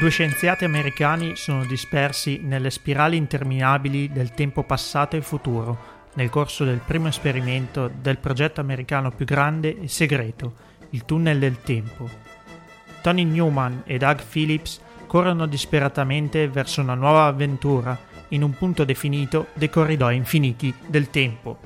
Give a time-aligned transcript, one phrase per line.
[0.00, 6.64] Due scienziati americani sono dispersi nelle spirali interminabili del tempo passato e futuro nel corso
[6.64, 10.54] del primo esperimento del progetto americano più grande e segreto,
[10.90, 12.08] il tunnel del tempo.
[13.02, 17.98] Tony Newman e Doug Phillips corrono disperatamente verso una nuova avventura
[18.28, 21.58] in un punto definito dei corridoi infiniti del tempo.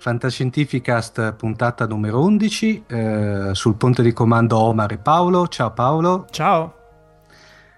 [0.00, 5.48] Fantascientificast puntata numero 11 eh, sul ponte di comando Omar e Paolo.
[5.48, 6.26] Ciao Paolo.
[6.30, 6.74] Ciao.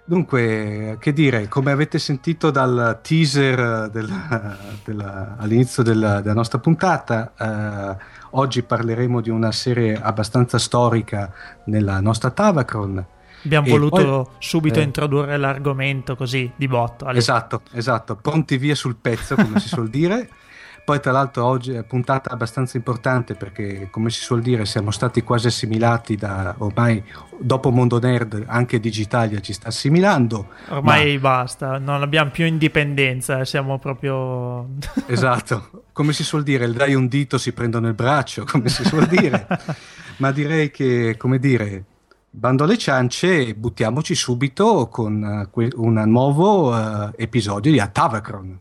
[0.04, 7.32] Dunque, che dire, come avete sentito dal teaser della, della, all'inizio della, della, nostra puntata,
[7.38, 11.32] eh, oggi parleremo di una serie abbastanza storica
[11.66, 13.06] nella nostra Tavacron.
[13.44, 17.04] Abbiamo e voluto poi, subito eh, introdurre l'argomento così di botto.
[17.04, 17.18] Allora.
[17.18, 20.28] Esatto, esatto, pronti via sul pezzo, come si suol dire.
[20.84, 25.22] Poi tra l'altro oggi è puntata abbastanza importante perché come si suol dire siamo stati
[25.22, 27.02] quasi assimilati da ormai
[27.38, 30.48] dopo Mondo Nerd anche Digitalia ci sta assimilando.
[30.68, 31.20] Ormai ma...
[31.20, 34.68] basta, non abbiamo più indipendenza, siamo proprio...
[35.06, 38.84] esatto, come si suol dire, il dai un dito si prendono il braccio, come si
[38.84, 39.46] suol dire.
[40.18, 41.84] ma direi che, come dire,
[42.30, 48.60] bando alle ciance e buttiamoci subito con uh, un nuovo uh, episodio di Atavacron.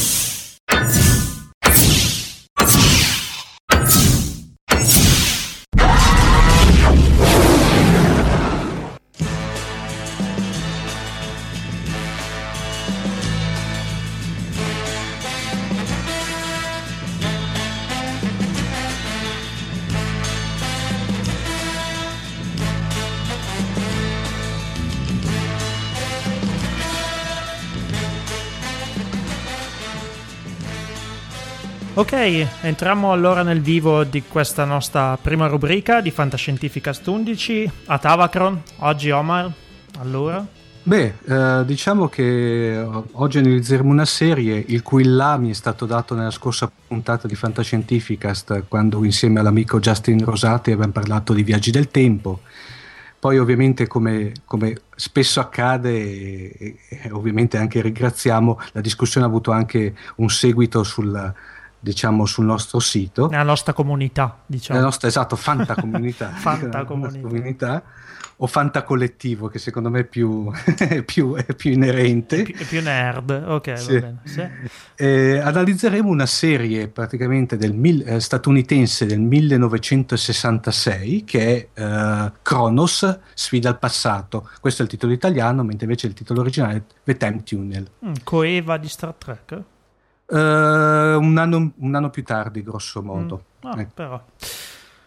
[32.01, 38.59] Ok, entriamo allora nel vivo di questa nostra prima rubrica di Fantascientificast 11 a Tavacron.
[38.77, 39.51] Oggi Omar,
[39.99, 40.43] allora?
[40.81, 46.15] Beh, eh, diciamo che oggi analizzeremo una serie il cui là mi è stato dato
[46.15, 51.89] nella scorsa puntata di Fantascientificast quando insieme all'amico Justin Rosati abbiamo parlato di viaggi del
[51.89, 52.39] tempo.
[53.19, 59.51] Poi ovviamente come, come spesso accade, e, e ovviamente anche ringraziamo, la discussione ha avuto
[59.51, 61.31] anche un seguito sul
[61.81, 63.27] diciamo sul nostro sito.
[63.27, 64.77] Nella nostra comunità diciamo.
[64.77, 66.29] Nella nostra esatto Fanta comunità.
[66.29, 67.27] Fanta comunità.
[67.27, 67.83] comunità.
[68.43, 72.41] O Fanta collettivo che secondo me è più, è più, è più inerente.
[72.41, 73.29] È più, è più, nerd.
[73.47, 73.93] Ok sì.
[73.93, 74.43] va bene sì.
[74.95, 83.19] eh, analizzeremo una serie praticamente del mil, eh, statunitense del 1966 che è eh, Kronos
[83.33, 84.49] sfida al passato.
[84.59, 87.87] Questo è il titolo italiano mentre invece il titolo originale è The Time Tunnel.
[88.03, 89.61] Mm, coeva di Star Trek
[90.31, 93.43] Uh, un, anno, un, anno, più tardi, grosso modo.
[93.65, 93.69] Mm.
[93.69, 94.21] Ah, ecco.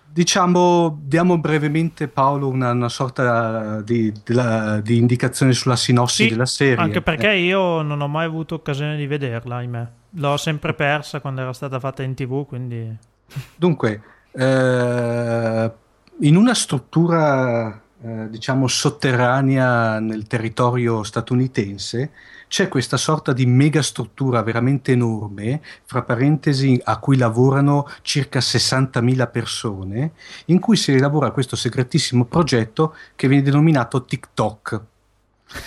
[0.04, 4.40] Diciamo, diamo brevemente Paolo una, una sorta di, di,
[4.82, 6.76] di, indicazione sulla sinossi sì, della serie.
[6.76, 7.40] Anche perché eh.
[7.40, 9.88] io non ho mai avuto occasione di vederla, ahimè.
[10.10, 12.94] L'ho sempre persa quando era stata fatta in tv, quindi...
[13.56, 14.02] Dunque,
[14.32, 15.72] eh,
[16.20, 22.12] in una struttura, eh, diciamo, sotterranea nel territorio statunitense,
[22.54, 30.12] c'è questa sorta di megastruttura veramente enorme, fra parentesi a cui lavorano circa 60.000 persone,
[30.44, 34.80] in cui si elabora questo segretissimo progetto che viene denominato TikTok.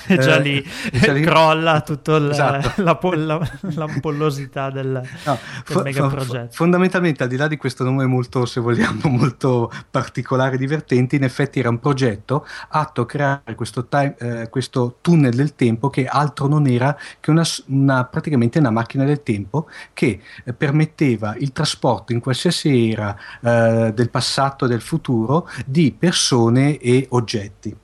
[0.08, 2.82] E già, eh, lì, già lì crolla tutta esatto.
[2.84, 6.50] la, la, l'ampollosità del, no, del megaprogetto.
[6.52, 11.24] fondamentalmente, al di là di questo nome molto, se vogliamo, molto particolare e divertente, in
[11.24, 16.06] effetti era un progetto atto a creare questo, time, eh, questo tunnel del tempo che
[16.06, 21.52] altro non era che una, una praticamente una macchina del tempo che eh, permetteva il
[21.52, 27.76] trasporto in qualsiasi era eh, del passato e del futuro di persone e oggetti.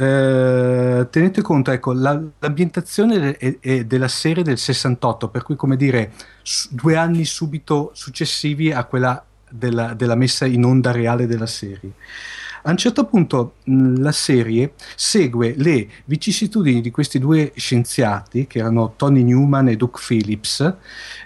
[0.00, 5.76] Eh, tenete conto, ecco, la, l'ambientazione è, è della serie del 68, per cui come
[5.76, 6.12] dire,
[6.42, 11.94] su, due anni subito successivi a quella della, della, messa in onda reale della serie.
[12.62, 18.92] A un certo punto la serie segue le vicissitudini di questi due scienziati, che erano
[18.94, 20.74] Tony Newman e Doug Phillips,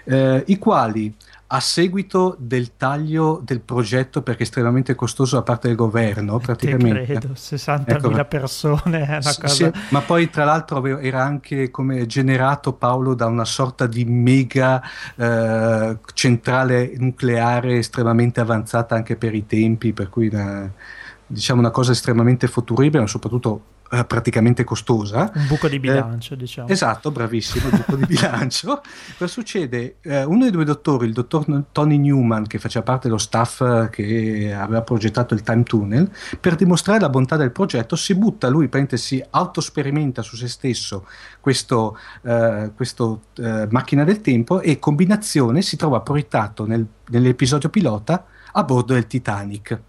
[0.05, 1.13] eh, i quali
[1.55, 7.03] a seguito del taglio del progetto perché è estremamente costoso da parte del governo praticamente.
[7.03, 9.47] credo 60.000 ecco, persone è una cosa...
[9.47, 14.81] Sì, ma poi tra l'altro era anche come generato Paolo da una sorta di mega
[15.15, 20.71] eh, centrale nucleare estremamente avanzata anche per i tempi per cui una,
[21.27, 23.61] diciamo una cosa estremamente futuribile ma soprattutto
[23.93, 25.31] eh, praticamente costosa.
[25.35, 26.67] Un buco di bilancio, eh, diciamo.
[26.67, 28.81] Esatto, bravissimo, il buco di bilancio.
[29.17, 29.97] Cosa succede?
[30.01, 33.89] Eh, uno dei due dottori, il dottor Tony Newman, che faceva parte dello staff eh,
[33.91, 38.67] che aveva progettato il Time Tunnel, per dimostrare la bontà del progetto si butta, lui
[38.93, 41.05] si autosperimenta su se stesso
[41.39, 43.21] questo, eh, questo
[43.69, 49.81] macchina del tempo e combinazione si trova proiettato nel, nell'episodio pilota a bordo del Titanic.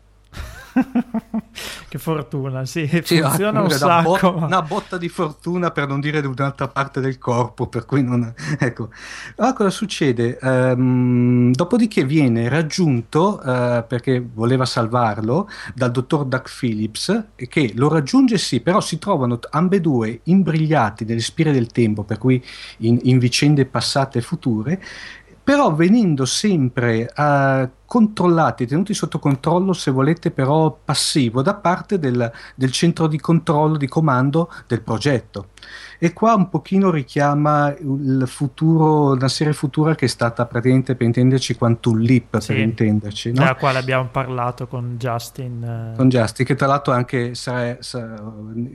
[1.89, 4.33] che fortuna, sì, sì funziona un sacco.
[4.33, 8.03] Bo- una botta di fortuna per non dire di un'altra parte del corpo, per cui
[8.03, 8.33] non...
[8.59, 8.91] Ecco.
[9.37, 10.39] Allora cosa succede?
[10.43, 18.39] Um, dopodiché viene raggiunto, uh, perché voleva salvarlo, dal dottor Doug Phillips, che lo raggiunge
[18.39, 22.43] sì, però si trovano ambedue imbrigliati nelle spire del tempo, per cui
[22.79, 24.83] in, in vicende passate e future,
[25.45, 32.33] però venendo sempre uh, controllati, tenuti sotto controllo, se volete, però passivo da parte del,
[32.55, 35.51] del, centro di controllo, di comando del progetto.
[36.05, 41.07] E qua un pochino richiama il futuro, una serie futura che è stata praticamente, per
[41.07, 43.29] intenderci, Quantum Leap, sì, per intenderci.
[43.33, 43.39] No?
[43.39, 45.63] Della quale abbiamo parlato con Justin.
[45.63, 45.97] Eh...
[45.97, 48.23] Con Justin, che tra l'altro anche sarà, sarà,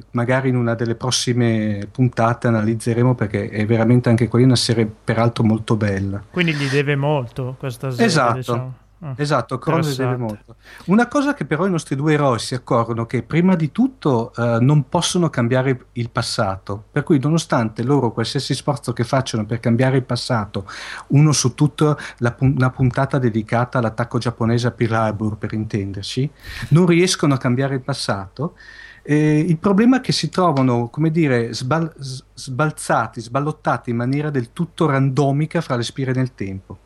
[0.09, 5.43] magari in una delle prossime puntate analizzeremo perché è veramente anche quella una serie peraltro
[5.43, 6.23] molto bella.
[6.31, 8.07] Quindi gli deve molto questa serie.
[8.07, 8.37] Esatto.
[8.37, 8.73] Diciamo.
[9.01, 10.55] Ah, esatto, Cronos deve molto.
[10.85, 14.57] Una cosa che però i nostri due eroi si accorgono che prima di tutto eh,
[14.59, 19.97] non possono cambiare il passato, per cui nonostante loro qualsiasi sforzo che facciano per cambiare
[19.97, 20.65] il passato,
[21.07, 26.29] uno su tutto la, una puntata dedicata all'attacco giapponese a Pearl Harbor per intenderci,
[26.69, 28.55] non riescono a cambiare il passato.
[29.01, 31.95] Eh, il problema è che si trovano, come dire, sbal-
[32.33, 36.79] sbalzati, sballottati in maniera del tutto randomica fra le spire nel tempo.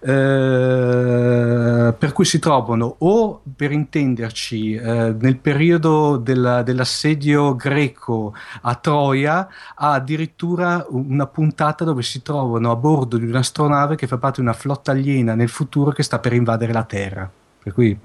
[0.00, 8.76] Eh, per cui si trovano o per intenderci eh, nel periodo della, dell'assedio greco a
[8.76, 14.40] Troia ha addirittura una puntata dove si trovano a bordo di un'astronave che fa parte
[14.40, 17.28] di una flotta aliena nel futuro che sta per invadere la Terra.
[17.60, 17.98] Per cui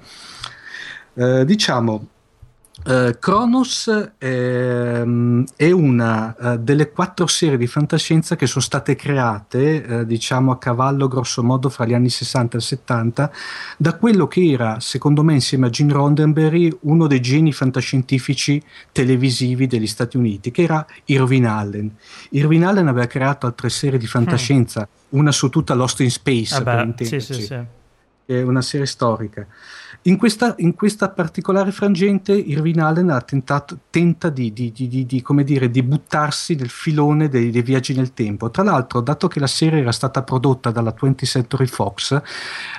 [1.13, 2.07] eh, diciamo
[2.85, 9.85] Uh, Kronos ehm, è una uh, delle quattro serie di fantascienza che sono state create,
[9.87, 13.31] uh, diciamo a cavallo grosso modo fra gli anni 60 e 70,
[13.77, 19.65] da quello che era, secondo me, insieme a Gene Roddenberry, uno dei geni fantascientifici televisivi
[19.65, 21.89] degli Stati Uniti, che era Irvin Allen.
[22.31, 25.17] Irvin Allen aveva creato altre serie di fantascienza, mm.
[25.17, 27.57] una su tutta Lost in Space, per beh, sì, sì, sì.
[28.25, 29.47] è una serie storica.
[30.05, 35.05] In questa, in questa, particolare frangente Irvin Allen tentato, tenta di, di, di,
[35.45, 38.51] dire, di, buttarsi nel filone dei, dei, viaggi nel tempo.
[38.51, 42.21] Tra l'altro, dato che la serie era stata prodotta dalla 20th Century Fox,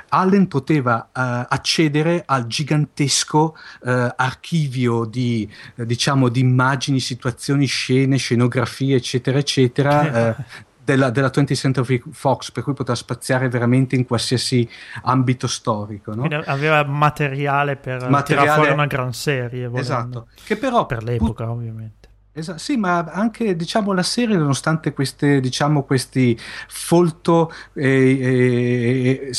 [0.09, 8.19] Allen poteva uh, accedere al gigantesco uh, archivio di, uh, diciamo, di immagini, situazioni, scene,
[8.19, 10.37] scenografie, eccetera, eccetera.
[10.85, 14.69] Della, della 20th Century Fox, per cui poteva spaziare veramente in qualsiasi
[15.03, 16.15] ambito storico.
[16.15, 16.29] No?
[16.45, 18.23] aveva materiale per materiale...
[18.23, 19.67] tirare fuori una gran serie.
[19.67, 19.79] Volendo.
[19.79, 22.04] Esatto, che però per l'epoca, put- ovviamente.
[22.37, 26.37] Esatto, sì, ma anche diciamo, la serie, nonostante queste, diciamo, questi
[26.67, 29.31] folto e,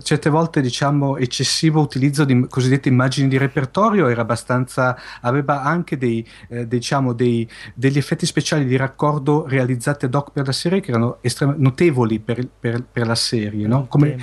[0.00, 7.12] certe volte diciamo, eccessivo utilizzo di cosiddette immagini di repertorio, aveva anche dei, eh, diciamo,
[7.12, 11.56] dei, degli effetti speciali di raccordo realizzati ad hoc per la serie che erano estrem-
[11.56, 13.86] notevoli per, per, per, la serie, no?
[13.88, 14.16] Come,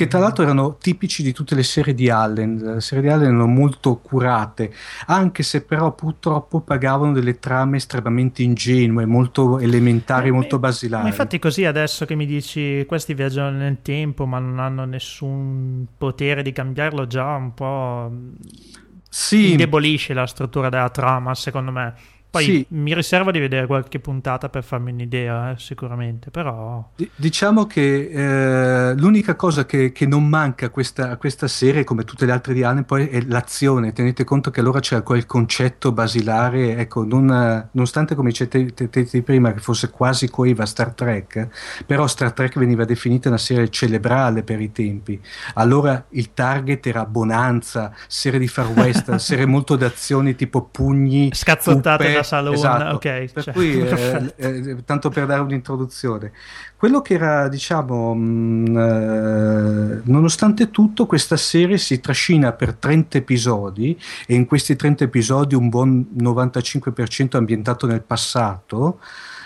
[0.00, 2.56] che tra l'altro erano tipici di tutte le serie di Allen.
[2.56, 4.72] Le serie di Allen erano molto curate,
[5.08, 11.02] anche se però purtroppo pagavano delle trame estremamente ingenue, molto elementari, eh, molto basilari.
[11.02, 15.86] Ma infatti così adesso che mi dici questi viaggiano nel tempo ma non hanno nessun
[15.98, 18.10] potere di cambiarlo già un po'
[19.06, 19.50] sì.
[19.50, 21.94] indebolisce la struttura della trama secondo me.
[22.30, 22.66] Poi sì.
[22.70, 26.88] mi riservo di vedere qualche puntata per farmi un'idea, eh, sicuramente, però...
[26.94, 31.82] D- diciamo che eh, l'unica cosa che, che, non manca a questa, a questa, serie,
[31.82, 33.92] come tutte le altre di Allen, poi è l'azione.
[33.92, 38.72] Tenete conto che allora c'è quel concetto basilare, ecco, non, nonostante come dicete
[39.24, 41.48] prima che fosse quasi coeva Star Trek,
[41.84, 45.20] però Star Trek veniva definita una serie cerebrale per i tempi.
[45.54, 52.18] Allora il target era Bonanza, serie di Far West, serie molto d'azioni tipo pugni, scazzottate
[52.20, 52.94] la sala esatto.
[52.94, 53.32] ok.
[53.32, 56.32] Per cioè, cui, eh, eh, tanto per dare un'introduzione,
[56.76, 63.98] quello che era, diciamo, mh, eh, nonostante tutto, questa serie si trascina per 30 episodi
[64.26, 68.98] e in questi 30 episodi un buon 95% ambientato nel passato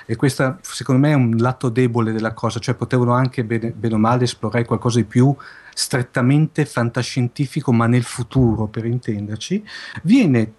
[0.06, 3.94] e questo secondo me è un lato debole della cosa, cioè potevano anche bene, bene
[3.94, 5.34] o male esplorare qualcosa di più
[5.72, 9.64] strettamente fantascientifico, ma nel futuro per intenderci,
[10.02, 10.52] viene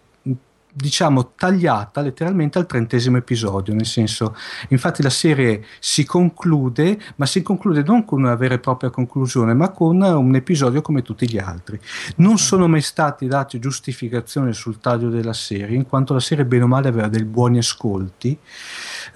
[0.78, 4.36] diciamo tagliata letteralmente al trentesimo episodio, nel senso,
[4.70, 9.54] infatti la serie si conclude, ma si conclude non con una vera e propria conclusione,
[9.54, 11.80] ma con un episodio come tutti gli altri.
[12.18, 16.64] Non sono mai stati dati giustificazioni sul taglio della serie, in quanto la serie bene
[16.64, 18.38] o male aveva dei buoni ascolti.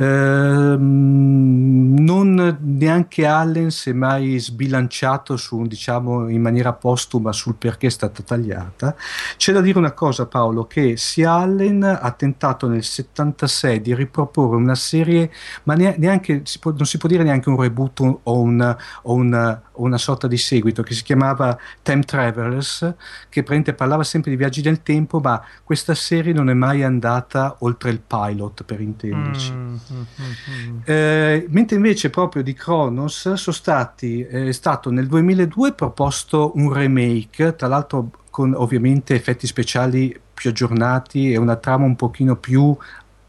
[0.01, 7.87] Ehm, non neanche Allen si è mai sbilanciato su, diciamo, in maniera postuma sul perché
[7.87, 8.95] è stata tagliata.
[9.35, 14.55] C'è da dire una cosa, Paolo, che sia Allen ha tentato nel 76 di riproporre
[14.55, 15.31] una serie,
[15.63, 19.61] ma neanche, si può, non si può dire neanche un reboot o, un, o una,
[19.81, 22.93] una, sorta di seguito, che si chiamava Time Travelers,
[23.29, 27.89] che parlava sempre di viaggi nel tempo, ma questa serie non è mai andata oltre
[27.89, 29.51] il pilot, per intenderci.
[29.51, 30.01] Mm, mm,
[30.49, 36.51] mm, eh, mentre invece proprio di Kronos sono stati, eh, è stato nel 2002 proposto
[36.55, 42.37] un remake, tra l'altro con ovviamente effetti speciali più aggiornati e una trama un pochino
[42.37, 42.75] più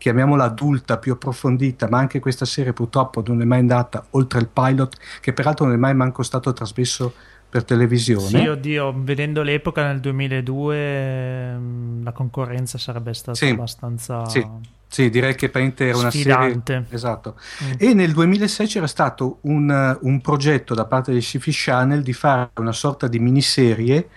[0.00, 4.48] chiamiamola adulta, più approfondita, ma anche questa serie purtroppo non è mai andata oltre il
[4.48, 7.12] pilot, che peraltro non è mai manco stato trasmesso
[7.50, 8.26] per televisione.
[8.26, 14.26] Sì, oddio, vedendo l'epoca nel 2002 mm, la concorrenza sarebbe stata sì, abbastanza...
[14.26, 14.78] Sì.
[14.92, 16.72] Sì, direi che Paint era una Sfidante.
[16.72, 16.86] serie.
[16.90, 17.36] Esatto.
[17.62, 17.72] Mm.
[17.76, 22.50] E nel 2006 c'era stato un, un progetto da parte di Sci-Fi Channel di fare
[22.56, 24.08] una sorta di miniserie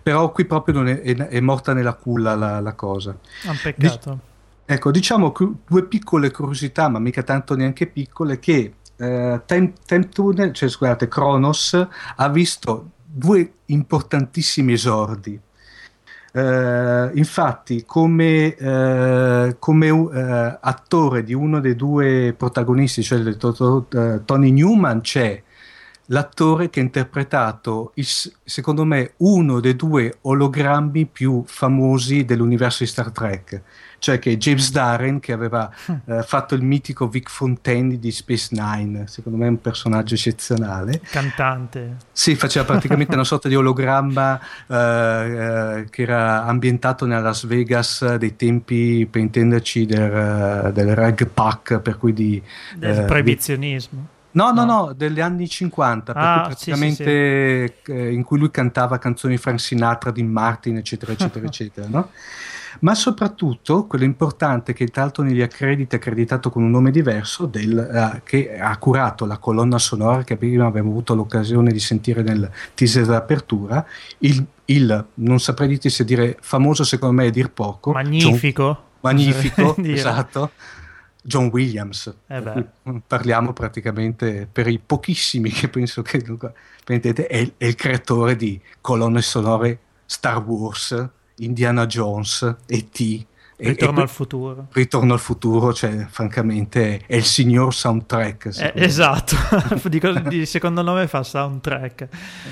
[0.00, 3.16] però qui proprio è, è, è, morta nella culla la, la cosa.
[3.44, 4.10] Un peccato.
[4.10, 4.31] Dic-
[4.64, 5.32] ecco, diciamo
[5.66, 11.08] due piccole curiosità, ma mica tanto neanche piccole, che eh, Time, Time Tunnel, cioè scusate,
[11.08, 15.40] Kronos, ha visto due importantissimi esordi.
[16.34, 20.08] Uh, infatti, come, uh, come uh,
[20.62, 23.86] attore di uno dei due protagonisti, cioè il, to, to,
[24.24, 25.42] Tony Newman, c'è
[26.06, 28.06] l'attore che ha interpretato, il,
[28.44, 33.62] secondo me, uno dei due ologrammi più famosi dell'universo di Star Trek,
[34.02, 35.92] cioè che James Darren, che aveva hm.
[36.06, 41.00] eh, fatto il mitico Vic Fontaine di Space Nine, secondo me è un personaggio eccezionale.
[41.08, 41.98] Cantante.
[42.10, 48.16] Sì, faceva praticamente una sorta di ologramma eh, eh, che era ambientato nella Las Vegas
[48.16, 52.42] dei tempi, per intenderci, del, del rag pack, per cui di...
[52.74, 54.00] Del eh, proibizionismo.
[54.00, 57.92] Di, No, no, no, degli anni 50, ah, praticamente sì, sì, sì.
[57.92, 62.08] Eh, in cui lui cantava canzoni Frank Sinatra, Dean Martin, eccetera, eccetera, eccetera, no?
[62.82, 68.20] Ma soprattutto quello importante che negli accrediti è accreditato con un nome diverso, del, uh,
[68.24, 73.06] che ha curato la colonna sonora che prima abbiamo avuto l'occasione di sentire nel teaser
[73.06, 73.86] d'apertura,
[74.18, 77.92] il, il non saprei dirti se dire famoso secondo me è dir poco.
[77.92, 78.64] Magnifico.
[78.64, 80.50] John, magnifico, esatto
[81.22, 82.12] John Williams.
[82.26, 82.66] Eh
[83.06, 86.22] parliamo praticamente per i pochissimi che penso che
[86.84, 91.08] prendete, è, è il creatore di colonne sonore Star Wars,
[91.42, 93.26] Indiana Jones, E.T.
[93.68, 94.66] Ritorno e, al futuro.
[94.72, 98.58] Ritorno al futuro, cioè, francamente, è il signor soundtrack.
[98.58, 99.36] Eh, esatto,
[100.28, 102.08] di secondo nome fa soundtrack.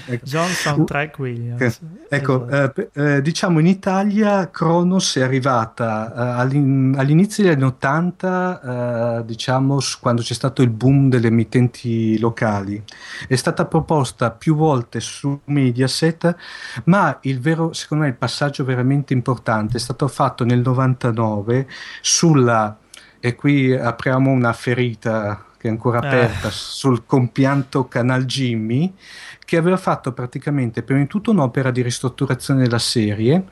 [0.07, 0.25] Ecco.
[0.25, 1.81] John Soundtrack Williams.
[2.09, 2.90] Ecco, esatto.
[2.93, 9.25] eh, eh, diciamo in Italia Kronos è arrivata eh, all'in- all'inizio degli anni 80, eh,
[9.25, 12.83] diciamo, quando c'è stato il boom delle emittenti locali.
[13.26, 16.37] È stata proposta più volte su Mediaset,
[16.85, 21.66] ma il vero, secondo me, il passaggio veramente importante è stato fatto nel 90 1989
[22.00, 22.78] sulla,
[23.19, 26.07] e qui apriamo una ferita che è ancora eh.
[26.07, 26.52] aperta, eh.
[26.52, 28.95] sul compianto Canal Jimmy,
[29.45, 33.45] che aveva fatto praticamente prima di tutto un'opera di ristrutturazione della serie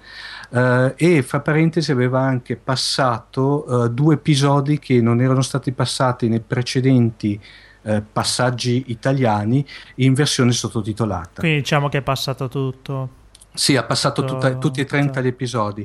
[0.51, 6.29] eh, e fra parentesi aveva anche passato eh, due episodi che non erano stati passati
[6.29, 7.39] nei precedenti
[7.83, 9.65] eh, passaggi italiani
[9.97, 11.41] in versione sottotitolata.
[11.41, 13.17] Quindi diciamo che è passato tutto.
[13.59, 15.85] Sì, ha passato tutta, tutti e 30 gli episodi.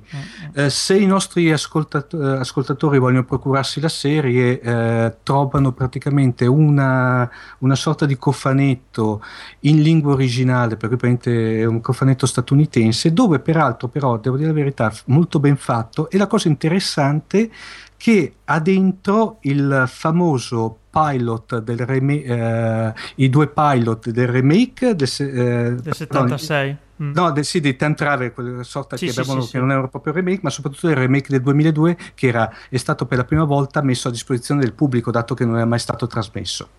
[0.53, 7.27] Eh, se i nostri ascoltat- eh, ascoltatori vogliono procurarsi la serie, eh, trovano praticamente una,
[7.58, 9.24] una, sorta di cofanetto
[9.62, 14.94] in lingua originale, perché è un cofanetto statunitense, dove peraltro, però, devo dire la verità,
[15.06, 16.12] molto ben fatto.
[16.12, 17.50] E la cosa interessante
[17.98, 25.10] che ha dentro il famoso pilot del remake, eh, i due pilot del remake del,
[25.18, 26.72] eh, del 76.
[26.72, 26.83] Mm.
[26.95, 29.88] No, de, sì, di Time Travel, quella sorta sì, che, sì, sì, che non era
[29.88, 33.43] proprio remake, ma soprattutto il remake del 2002 che era, è stato per la prima
[33.43, 36.69] volta messo a disposizione del pubblico, dato che non era mai stato trasmesso.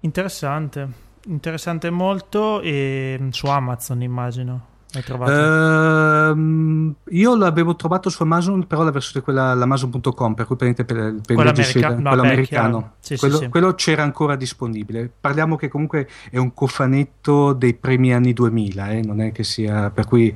[0.00, 0.88] Interessante,
[1.26, 4.67] interessante molto e su Amazon immagino.
[4.94, 6.32] Hai trovato?
[6.32, 11.14] Uh, io l'avevo trovato su Amazon, però la versione quella l'Amazon.com, per cui prendete per,
[11.24, 12.92] per quello, america- no, quello beh, americano.
[13.00, 15.10] Sì, quello, sì, quello, c'era ancora disponibile.
[15.20, 19.02] Parliamo che comunque è un cofanetto dei primi anni 2000, eh?
[19.02, 20.34] non è che sia per cui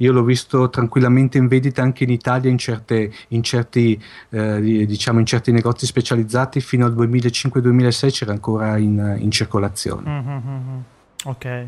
[0.00, 5.18] io l'ho visto tranquillamente in vendita anche in Italia in, certe, in, certi, eh, diciamo
[5.18, 10.10] in certi negozi specializzati fino al 2005-2006 c'era ancora in, in circolazione.
[10.10, 10.78] Mm-hmm.
[11.24, 11.66] Ok.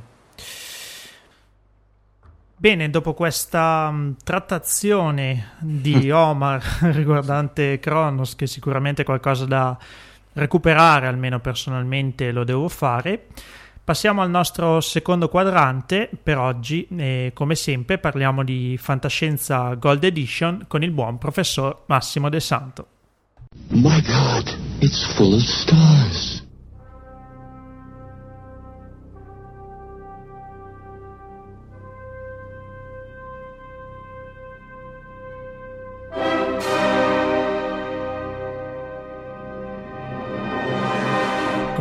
[2.63, 6.63] Bene, dopo questa um, trattazione di Omar
[6.95, 9.77] riguardante Kronos, che sicuramente è qualcosa da
[10.35, 13.27] recuperare, almeno personalmente lo devo fare,
[13.83, 20.67] passiamo al nostro secondo quadrante per oggi e come sempre parliamo di fantascienza Gold Edition
[20.69, 22.87] con il buon professor Massimo De Santo.
[23.71, 26.42] My God, it's full of stars.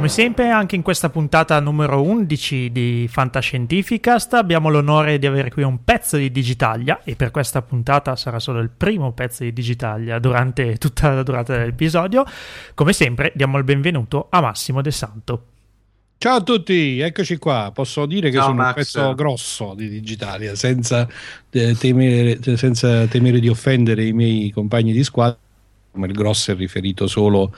[0.01, 5.62] Come sempre, anche in questa puntata numero 11 di Fantascientificast abbiamo l'onore di avere qui
[5.62, 10.17] un pezzo di Digitalia e per questa puntata sarà solo il primo pezzo di Digitalia
[10.17, 12.24] durante tutta la durata dell'episodio.
[12.74, 15.46] Come sempre, diamo il benvenuto a Massimo De Santo.
[16.17, 17.70] Ciao a tutti, eccoci qua.
[17.72, 18.67] Posso dire che Ciao, sono Max.
[18.70, 21.08] un pezzo grosso di Digitalia, senza,
[21.51, 25.38] eh, temere, senza temere di offendere i miei compagni di squadra
[25.93, 27.53] ma il grosso è riferito solo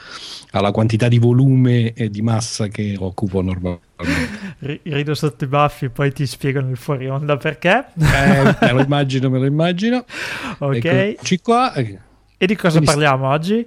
[0.52, 4.80] alla quantità di volume e di massa che occupo normalmente.
[4.84, 7.86] Rido sotto i baffi, poi ti spiegano il fuori onda perché.
[8.00, 10.06] Eh, me lo immagino, me lo immagino.
[10.60, 10.86] Ok.
[10.86, 11.74] Eccoci qua.
[11.74, 13.66] E di cosa Quindi parliamo oggi?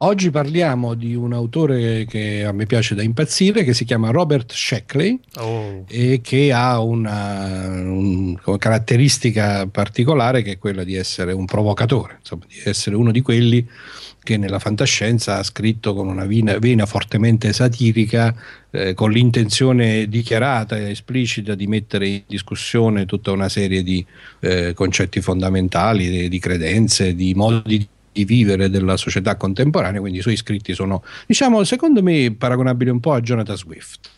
[0.00, 4.52] Oggi parliamo di un autore che a me piace da impazzire, che si chiama Robert
[4.52, 5.84] Sheckley oh.
[5.88, 12.16] e che ha una, un, una, caratteristica particolare che è quella di essere un provocatore,
[12.18, 13.66] insomma, di essere uno di quelli
[14.22, 18.34] che nella fantascienza ha scritto con una vena, vena fortemente satirica,
[18.72, 24.04] eh, con l'intenzione dichiarata e esplicita di mettere in discussione tutta una serie di
[24.40, 30.20] eh, concetti fondamentali, di, di credenze, di modi di di vivere della società contemporanea, quindi
[30.20, 34.08] i suoi scritti sono, diciamo, secondo me paragonabili un po' a Jonathan Swift.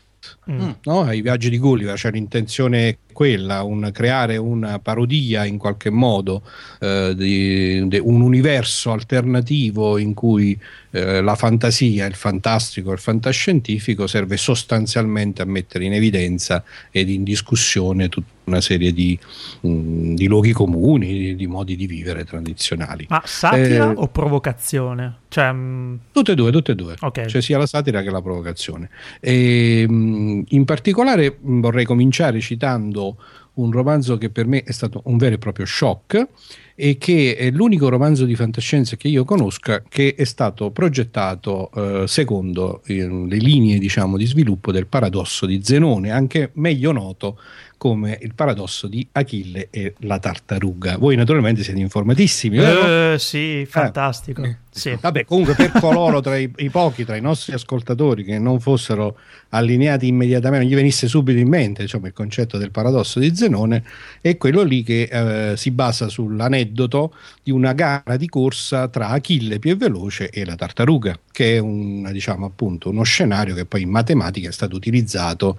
[0.50, 0.70] Mm.
[0.84, 1.02] No?
[1.02, 6.42] ai viaggi di Gulliver c'è l'intenzione quella, un, creare una parodia in qualche modo
[6.78, 10.56] eh, di, di, un universo alternativo in cui
[10.90, 17.24] eh, la fantasia, il fantastico, il fantascientifico serve sostanzialmente a mettere in evidenza ed in
[17.24, 19.18] discussione tutta una serie di,
[19.60, 23.06] mh, mm, di luoghi comuni, di, di, modi di vivere tradizionali.
[23.08, 25.18] Ma satira eh, o provocazione?
[25.28, 25.56] Cioè, mh...
[25.58, 26.94] Mm, tutte e due, tutte e due.
[26.98, 27.28] Okay.
[27.28, 28.88] Cioè sia la satira che la provocazione.
[29.20, 33.07] E, mh, mm, in particolare vorrei cominciare citando
[33.54, 36.28] un romanzo che per me è stato un vero e proprio shock
[36.74, 42.06] e che è l'unico romanzo di fantascienza che io conosca che è stato progettato eh,
[42.06, 47.38] secondo eh, le linee diciamo, di sviluppo del paradosso di Zenone, anche meglio noto
[47.76, 50.98] come il paradosso di Achille e la tartaruga.
[50.98, 52.58] Voi naturalmente siete informatissimi?
[52.58, 54.42] Eh, sì, fantastico.
[54.42, 54.56] Eh.
[54.78, 54.96] Sì.
[55.00, 59.16] Vabbè, comunque per coloro tra i, i, pochi, tra i nostri ascoltatori che non fossero
[59.50, 63.84] allineati immediatamente, non gli venisse subito in mente diciamo, il concetto del paradosso di Zenone,
[64.20, 69.58] è quello lì che eh, si basa sull'aneddoto di una gara di corsa tra Achille
[69.58, 73.90] più veloce e la tartaruga, che è un, diciamo, appunto, uno scenario che poi in
[73.90, 75.58] matematica è stato utilizzato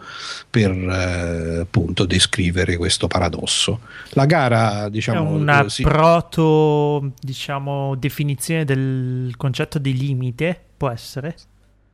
[0.50, 3.80] per eh, appunto descrivere questo paradosso.
[4.12, 5.84] La gara, diciamo, è una eh, si...
[5.84, 11.36] proto diciamo, definizione del il concetto di limite, può essere?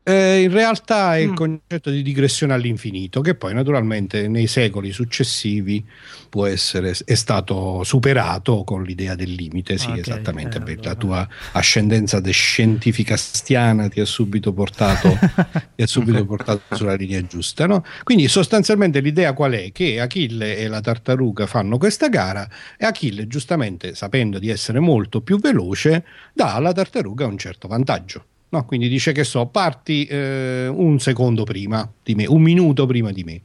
[0.08, 1.34] Eh, in realtà è il mm.
[1.34, 5.84] concetto di digressione all'infinito, che poi naturalmente nei secoli successivi
[6.30, 9.80] può essere, è stato superato con l'idea del limite.
[9.80, 10.58] Sì, okay, esattamente.
[10.58, 10.89] Eh, allora.
[10.89, 15.18] La tua ascendenza scientifica stiana ti ha subito portato,
[15.76, 17.65] ti ha subito portato sulla linea giusta.
[17.65, 17.84] No?
[18.04, 19.72] Quindi sostanzialmente l'idea qual è?
[19.72, 25.22] Che Achille e la tartaruga fanno questa gara e Achille, giustamente sapendo di essere molto
[25.22, 28.26] più veloce, dà alla tartaruga un certo vantaggio.
[28.56, 33.12] No, quindi dice che so, parti eh, un secondo prima di me, un minuto prima
[33.12, 33.41] di me.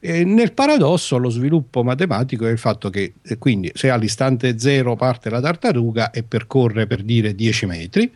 [0.00, 4.96] E nel paradosso lo sviluppo matematico è il fatto che eh, quindi se all'istante zero
[4.96, 8.10] parte la tartaruga e percorre per dire 10 metri,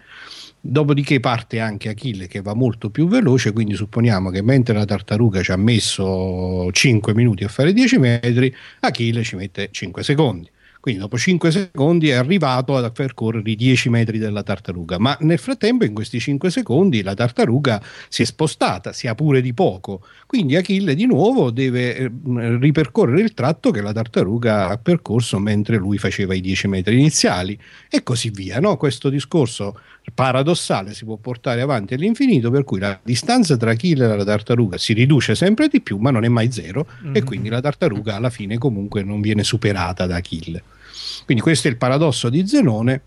[0.60, 5.40] Dopodiché parte anche Achille che va molto più veloce, quindi supponiamo che mentre la tartaruga
[5.40, 10.50] ci ha messo 5 minuti a fare 10 metri, Achille ci mette 5 secondi.
[10.80, 15.38] Quindi dopo 5 secondi è arrivato a percorrere i 10 metri della tartaruga, ma nel
[15.38, 20.04] frattempo in questi 5 secondi la tartaruga si è spostata, sia pure di poco.
[20.26, 22.10] Quindi Achille di nuovo deve eh,
[22.58, 27.58] ripercorrere il tratto che la tartaruga ha percorso mentre lui faceva i 10 metri iniziali
[27.90, 28.60] e così via.
[28.60, 28.76] No?
[28.76, 29.78] Questo discorso
[30.12, 34.78] paradossale si può portare avanti all'infinito, per cui la distanza tra Achille e la tartaruga
[34.78, 37.16] si riduce sempre di più, ma non è mai zero, mm-hmm.
[37.16, 40.62] e quindi la tartaruga alla fine comunque non viene superata da Achille.
[41.24, 43.02] Quindi questo è il paradosso di Zenone,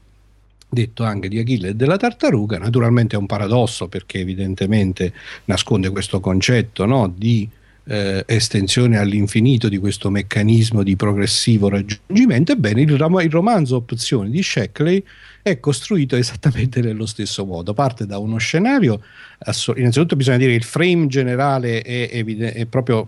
[0.69, 2.57] detto anche di Achille e della tartaruga.
[2.57, 5.13] Naturalmente è un paradosso perché evidentemente
[5.45, 7.49] nasconde questo concetto no, di
[7.85, 12.51] eh, estensione all'infinito di questo meccanismo di progressivo raggiungimento.
[12.51, 15.03] Ebbene, il, rom- il romanzo Opzioni di Sheckley
[15.41, 17.73] è costruito esattamente nello stesso modo.
[17.73, 19.01] Parte da uno scenario,
[19.39, 23.07] ass- innanzitutto bisogna dire che il frame generale è, evidente, è proprio,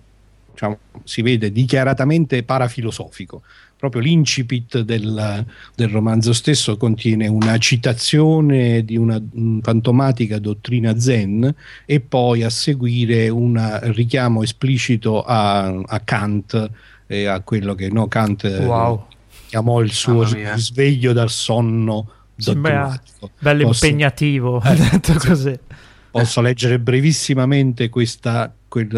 [0.52, 3.42] diciamo, si vede dichiaratamente parafilosofico
[3.84, 5.44] proprio l'incipit del,
[5.74, 9.20] del, romanzo stesso contiene una citazione di una
[9.60, 16.70] fantomatica dottrina zen e poi a seguire un richiamo esplicito a, a Kant
[17.06, 19.06] e a quello che no, Kant wow.
[19.48, 23.30] chiamò il suo sveglio dal sonno dogmatico.
[23.38, 23.84] Bello Posso...
[23.84, 25.58] impegnativo, eh, detto così.
[26.10, 28.50] Posso leggere brevissimamente questa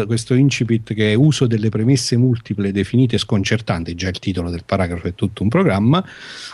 [0.07, 5.07] questo incipit che è uso delle premesse multiple definite sconcertanti, già il titolo del paragrafo
[5.07, 6.03] è tutto un programma,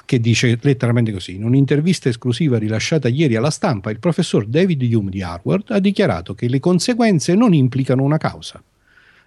[0.05, 5.09] che dice letteralmente così, in un'intervista esclusiva rilasciata ieri alla stampa, il professor David Hume
[5.09, 8.61] di Harvard ha dichiarato che le conseguenze non implicano una causa.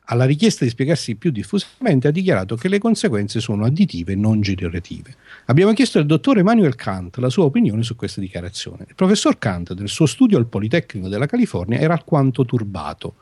[0.09, 4.41] Alla richiesta di spiegarsi più diffusamente ha dichiarato che le conseguenze sono additive e non
[4.41, 5.17] generative.
[5.47, 8.85] Abbiamo chiesto al dottor Emmanuel Kant la sua opinione su questa dichiarazione.
[8.89, 13.17] Il professor Kant, del suo studio al Politecnico della California, era alquanto turbato.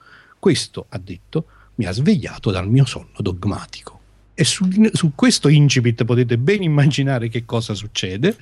[0.45, 3.99] Questo, ha detto, mi ha svegliato dal mio sonno dogmatico.
[4.35, 8.37] E su, su, questo incipit potete ben immaginare che cosa succede,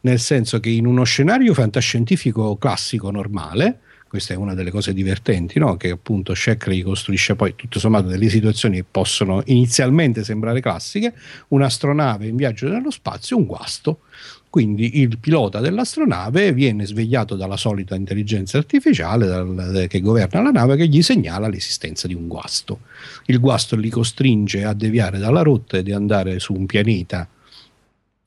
[0.00, 3.78] nel senso che in uno scenario fantascientifico classico normale,
[4.08, 5.76] questa è una delle cose divertenti, no?
[5.76, 11.14] che appunto Sheckley costruisce poi tutto sommato delle situazioni che possono inizialmente sembrare classiche,
[11.48, 14.00] un'astronave in viaggio nello spazio, un guasto,
[14.50, 20.76] quindi il pilota dell'astronave viene svegliato dalla solita intelligenza artificiale dal, che governa la nave
[20.76, 22.80] che gli segnala l'esistenza di un guasto.
[23.26, 27.28] Il guasto li costringe a deviare dalla rotta e di andare su un pianeta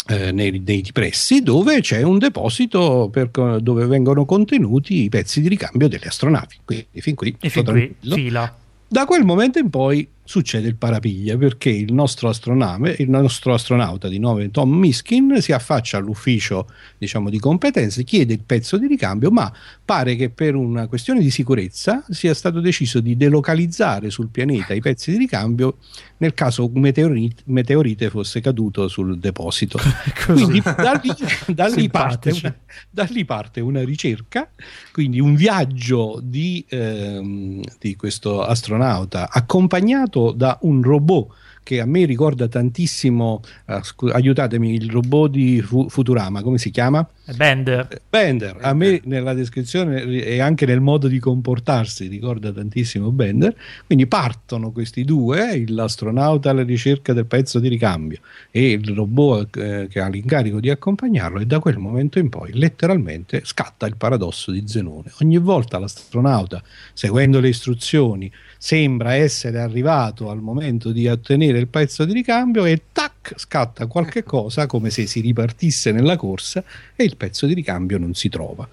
[0.08, 3.30] eh, nei, nei, pressi dove c'è un deposito per,
[3.62, 6.56] dove vengono contenuti i pezzi di ricambio delle astronavi.
[6.66, 8.56] Quindi fin qui, e fin qui fila.
[8.88, 14.20] Da quel momento in poi succede il parapiglia perché il nostro, il nostro astronauta di
[14.20, 16.68] nome Tom Miskin si affaccia all'ufficio
[17.00, 19.52] diciamo, di competenze, chiede il pezzo di ricambio, ma
[19.90, 24.82] pare che per una questione di sicurezza sia stato deciso di delocalizzare sul pianeta i
[24.82, 25.78] pezzi di ricambio
[26.18, 29.80] nel caso un meteorite, meteorite fosse caduto sul deposito.
[30.28, 31.10] quindi da lì,
[31.56, 32.56] da, lì parte una,
[32.88, 34.48] da lì, parte una, ricerca,
[34.92, 42.06] quindi un viaggio di, ehm, di questo astronauta accompagnato da un robot che a me
[42.06, 47.08] ricorda tantissimo, uh, scu- aiutatemi, il robot di Fu- Futurama, come si chiama?
[47.36, 48.02] Bender.
[48.10, 48.58] Bender.
[48.62, 53.56] A me nella descrizione e anche nel modo di comportarsi ricorda tantissimo Bender.
[53.86, 58.20] Quindi partono questi due, l'astronauta alla ricerca del pezzo di ricambio
[58.52, 62.52] e il robot eh, che ha l'incarico di accompagnarlo e da quel momento in poi
[62.54, 65.12] letteralmente scatta il paradosso di Zenone.
[65.22, 66.62] Ogni volta l'astronauta,
[66.94, 72.82] seguendo le istruzioni, sembra essere arrivato al momento di ottenere il pezzo di ricambio e
[72.92, 76.64] tac scatta qualche cosa come se si ripartisse nella corsa
[76.96, 78.68] e il pezzo di ricambio non si trova.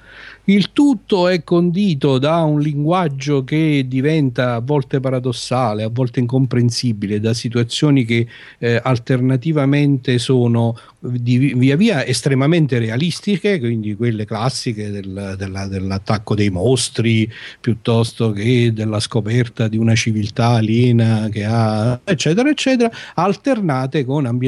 [0.48, 7.18] Il tutto è condito da un linguaggio che diventa a volte paradossale, a volte incomprensibile,
[7.18, 8.26] da situazioni che
[8.58, 16.50] eh, alternativamente sono di, via via estremamente realistiche, quindi quelle classiche del, della, dell'attacco dei
[16.50, 17.28] mostri,
[17.60, 24.45] piuttosto che della scoperta di una civiltà aliena che ha, eccetera, eccetera, alternate con ambientazioni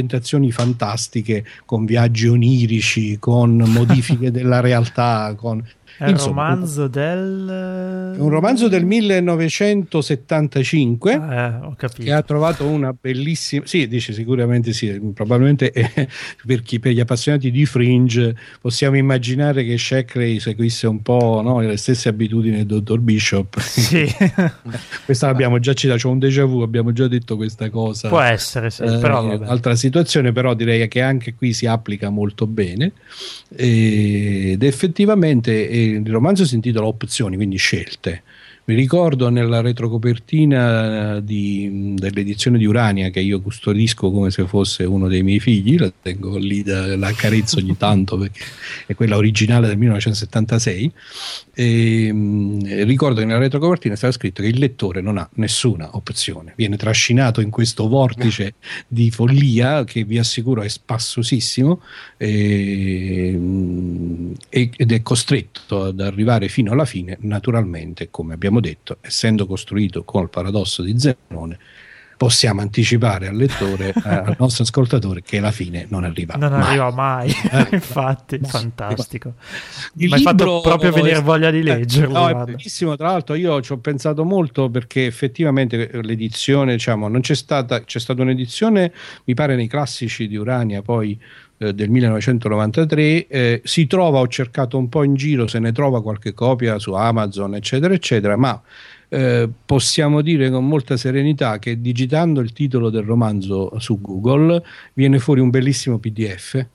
[0.50, 5.64] fantastiche, con viaggi onirici, con modifiche della realtà, con
[5.96, 8.14] è Insomma, un romanzo del...
[8.18, 13.66] Un romanzo del 1975 ah, eh, che ha trovato una bellissima...
[13.66, 15.90] Sì, dice sicuramente sì, probabilmente eh,
[16.46, 21.60] per, chi, per gli appassionati di Fringe possiamo immaginare che Sheckley seguisse un po' no,
[21.60, 23.58] le stesse abitudini del dottor Bishop.
[23.58, 24.06] Sì.
[25.04, 28.08] questa l'abbiamo già citata, c'è un déjà vu, abbiamo già detto questa cosa.
[28.08, 29.38] Può essere, sì, eh, però...
[29.40, 32.92] Altra situazione, però direi che anche qui si applica molto bene
[33.54, 38.22] ed effettivamente il romanzo si intitola Opzioni, quindi scelte.
[38.68, 44.84] Mi ricordo nella retrocopertina eh, di, dell'edizione di Urania che io custodisco come se fosse
[44.84, 48.44] uno dei miei figli, la tengo lì, da, la carezzo ogni tanto perché
[48.84, 50.92] è quella originale del 1976.
[51.54, 56.52] E, mh, ricordo che nella retrocopertina stava scritto che il lettore non ha nessuna opzione,
[56.54, 61.80] viene trascinato in questo vortice di follia che vi assicuro è spassosissimo
[62.18, 68.98] e, mh, ed è costretto ad arrivare fino alla fine, naturalmente, come abbiamo abbiamo detto,
[69.00, 71.58] essendo costruito con il paradosso di Zenone,
[72.16, 76.62] possiamo anticipare al lettore, eh, al nostro ascoltatore, che la fine non arriva non mai.
[76.62, 79.34] arriva mai, eh, infatti, ma, fantastico.
[79.94, 82.18] Mi hai fatto proprio venire voglia di leggerlo.
[82.18, 87.20] no, è bellissimo, tra l'altro io ci ho pensato molto perché effettivamente l'edizione, diciamo, non
[87.20, 88.92] c'è stata, c'è stata un'edizione,
[89.24, 91.18] mi pare nei classici di Urania, poi
[91.58, 96.02] eh, del 1993 eh, si trova, ho cercato un po' in giro se ne trova
[96.02, 98.60] qualche copia su Amazon eccetera eccetera ma
[99.08, 105.18] eh, possiamo dire con molta serenità che digitando il titolo del romanzo su Google viene
[105.18, 106.66] fuori un bellissimo PDF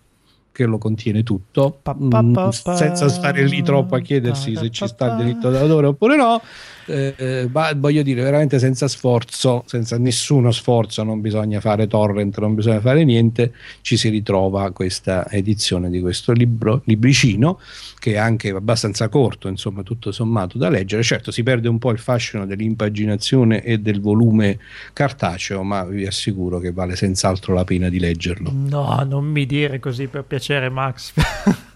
[0.51, 5.11] che lo contiene tutto, mh, mm, senza stare lì troppo a chiedersi se ci sta
[5.11, 6.41] il diritto d'autore oppure no.
[6.85, 12.55] Eh, ma voglio dire, veramente senza sforzo, senza nessuno sforzo, non bisogna fare torrent, non
[12.55, 17.59] bisogna fare niente, ci si ritrova questa edizione di questo libro, libricino,
[17.99, 21.03] che è anche abbastanza corto, insomma, tutto sommato da leggere.
[21.03, 24.59] Certo, si perde un po' il fascino dell'impaginazione e del volume
[24.93, 28.51] cartaceo, ma vi assicuro che vale senz'altro la pena di leggerlo.
[28.53, 31.13] No, non mi dire così per piacere, Max.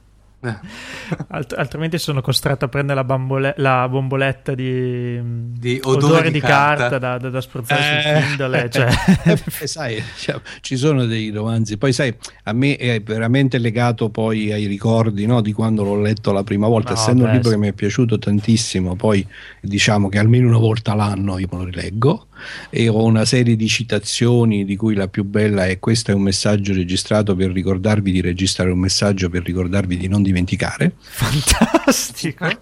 [1.29, 6.39] Alt- altrimenti sono costretto a prendere la, bambole- la bomboletta di, di odore, odore, di,
[6.39, 8.01] carta, carta da, da, da, spruzzare eh.
[8.01, 8.69] sul Kindle.
[8.77, 8.89] Cioè.
[9.23, 11.77] Eh, sai, cioè, ci sono dei romanzi.
[11.77, 16.31] Poi, sai, a me è veramente legato poi ai ricordi no, di quando l'ho letto
[16.31, 16.93] la prima volta.
[16.93, 17.55] No, Essendo beh, un libro sì.
[17.55, 19.25] che mi è piaciuto tantissimo, poi
[19.61, 22.26] diciamo che almeno una volta l'anno io me lo rileggo
[22.69, 26.21] e ho una serie di citazioni di cui la più bella è questo è un
[26.21, 32.45] messaggio registrato per ricordarvi di registrare un messaggio per ricordarvi di non dimenticare fantastico.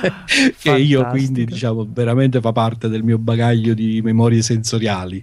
[0.00, 0.76] Che fantastico.
[0.76, 5.22] io quindi diciamo veramente fa parte del mio bagaglio di memorie sensoriali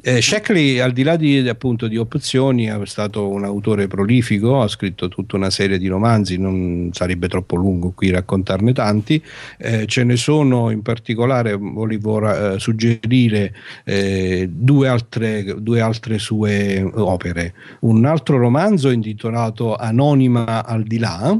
[0.00, 4.68] eh, Shackley, al di là di, appunto, di opzioni, è stato un autore prolifico, ha
[4.68, 9.22] scritto tutta una serie di romanzi, non sarebbe troppo lungo qui raccontarne tanti.
[9.58, 16.80] Eh, ce ne sono in particolare, volevo eh, suggerire eh, due altre, due altre sue
[16.94, 17.54] opere.
[17.80, 21.38] Un altro romanzo intitolato Anonima al di là,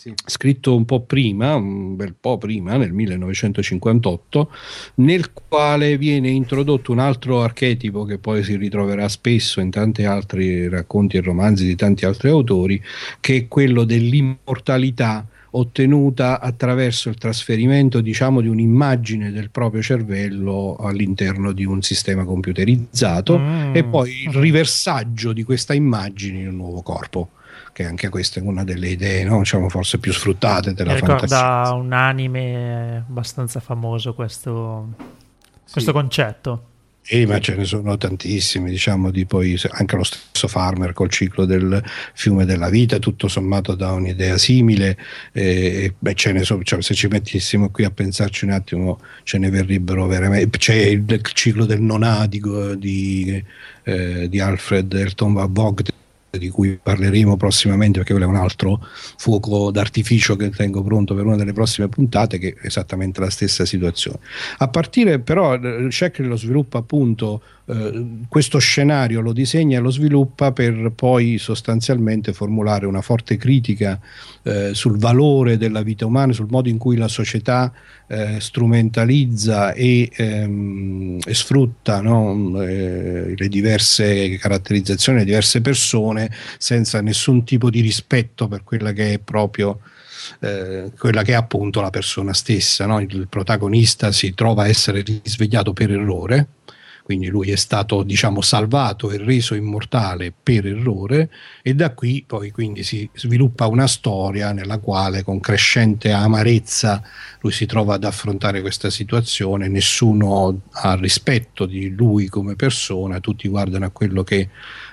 [0.00, 0.14] sì.
[0.24, 4.50] scritto un po' prima, un bel po' prima, nel 1958,
[4.94, 10.70] nel quale viene introdotto un altro archetipo che poi si ritroverà spesso in tanti altri
[10.70, 12.82] racconti e romanzi di tanti altri autori,
[13.20, 21.50] che è quello dell'immortalità ottenuta attraverso il trasferimento diciamo di un'immagine del proprio cervello all'interno
[21.50, 23.74] di un sistema computerizzato mm.
[23.74, 27.30] e poi il riversaggio di questa immagine in un nuovo corpo
[27.72, 29.38] che anche questa è una delle idee, no?
[29.38, 31.00] diciamo, forse più sfruttate della Mi.
[31.00, 34.94] Ricorda un anime abbastanza famoso questo,
[35.64, 35.72] sì.
[35.72, 36.64] questo concetto.
[37.02, 41.44] Sì, ma ce ne sono tantissimi, diciamo, di poi anche lo stesso Farmer col ciclo
[41.44, 44.96] del fiume della vita, tutto sommato da un'idea simile.
[45.32, 49.38] E, beh, ce ne so, cioè, se ci mettessimo qui a pensarci un attimo, ce
[49.38, 50.58] ne verrebbero veramente.
[50.58, 53.42] C'è il, il ciclo del nonadico di,
[53.82, 55.92] eh, di Alfred Elton Vogt
[56.38, 58.84] di cui parleremo prossimamente perché quello è un altro
[59.16, 63.64] fuoco d'artificio che tengo pronto per una delle prossime puntate che è esattamente la stessa
[63.64, 64.18] situazione.
[64.58, 70.50] A partire però Sheckley lo sviluppa appunto eh, questo scenario lo disegna e lo sviluppa
[70.50, 74.00] per poi sostanzialmente formulare una forte critica
[74.42, 77.72] eh, sul valore della vita umana, sul modo in cui la società
[78.08, 87.00] eh, strumentalizza e, ehm, e sfrutta no, eh, le diverse caratterizzazioni, le diverse persone senza
[87.00, 89.80] nessun tipo di rispetto per quella che è proprio
[90.40, 92.86] eh, quella che è appunto la persona stessa.
[92.86, 93.00] No?
[93.00, 96.48] Il protagonista si trova a essere risvegliato per errore
[97.02, 101.30] quindi lui è stato diciamo salvato e reso immortale per errore
[101.62, 107.02] e da qui poi quindi si sviluppa una storia nella quale con crescente amarezza
[107.40, 113.48] lui si trova ad affrontare questa situazione, nessuno ha rispetto di lui come persona, tutti
[113.48, 114.48] guardano a quello che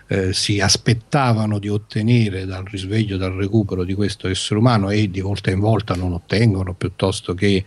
[0.07, 5.19] eh, si aspettavano di ottenere dal risveglio, dal recupero di questo essere umano e di
[5.19, 7.65] volta in volta non ottengono piuttosto che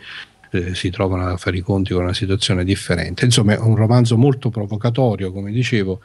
[0.51, 3.25] eh, si trovano a fare i conti con una situazione differente.
[3.25, 6.01] Insomma, è un romanzo molto provocatorio, come dicevo,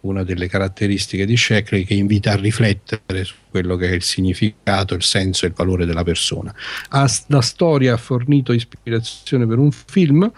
[0.00, 4.94] una delle caratteristiche di Sheckley che invita a riflettere su quello che è il significato,
[4.94, 6.54] il senso e il valore della persona.
[6.90, 10.30] La storia ha fornito ispirazione per un film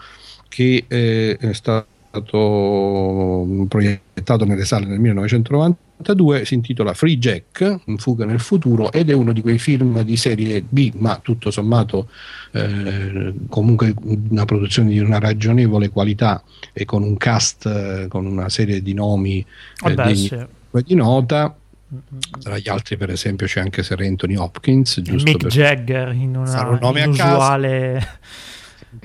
[0.47, 1.85] che eh, è stato
[3.67, 4.99] proiettato nelle sale nel
[5.99, 10.01] 1992, si intitola Free Jack, Un fuga nel futuro, ed è uno di quei film
[10.01, 12.09] di serie B, ma tutto sommato
[12.51, 13.93] eh, comunque
[14.29, 18.93] una produzione di una ragionevole qualità e con un cast, eh, con una serie di
[18.93, 20.37] nomi eh, Vabbè, sì.
[20.85, 21.53] di nota.
[22.39, 26.69] Tra gli altri, per esempio, c'è anche Sir Anthony Hopkins, giusto Mick Jagger in una
[26.69, 28.19] un nome inusuale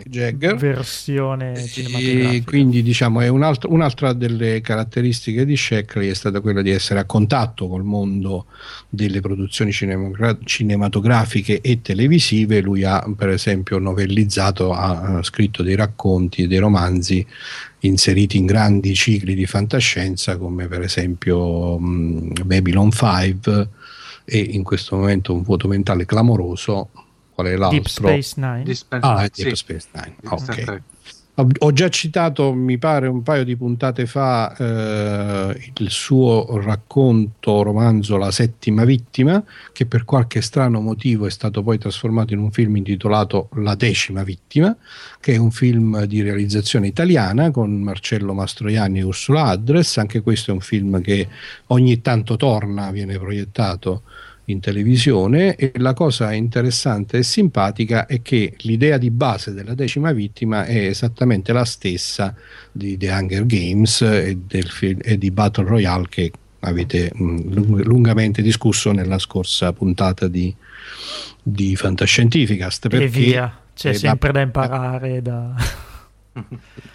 [0.07, 0.57] Jagger.
[0.57, 2.31] versione cinematografica.
[2.31, 6.71] E quindi diciamo è un altro, un'altra delle caratteristiche di Sheckley è stata quella di
[6.71, 8.47] essere a contatto col mondo
[8.89, 12.61] delle produzioni cinemogra- cinematografiche e televisive.
[12.61, 17.27] Lui ha per esempio novellizzato, ha, ha scritto dei racconti e dei romanzi
[17.81, 23.69] inseriti in grandi cicli di fantascienza come per esempio mh, Babylon 5
[24.25, 26.89] e in questo momento un vuoto mentale clamoroso
[27.35, 27.79] qual è l'altro?
[27.79, 28.63] Deep Space Nine.
[28.63, 29.43] Deep ah, sì.
[29.43, 30.15] Deep Space Nine.
[30.29, 30.83] Ok.
[31.37, 38.17] Ho già citato, mi pare, un paio di puntate fa eh, il suo racconto romanzo
[38.17, 39.43] La settima vittima,
[39.73, 44.23] che per qualche strano motivo è stato poi trasformato in un film intitolato La decima
[44.23, 44.77] vittima,
[45.19, 49.99] che è un film di realizzazione italiana con Marcello Mastroianni e Ursula Adres.
[49.99, 51.27] Anche questo è un film che
[51.67, 54.03] ogni tanto torna, viene proiettato
[54.47, 60.13] in televisione e la cosa interessante e simpatica è che l'idea di base della decima
[60.13, 62.35] vittima è esattamente la stessa
[62.71, 64.69] di The Hunger Games e, del,
[65.03, 70.55] e di Battle Royale che avete mh, lungamente discusso nella scorsa puntata di,
[71.43, 75.55] di Fantascientificast perché, e via, c'è sempre la, da imparare da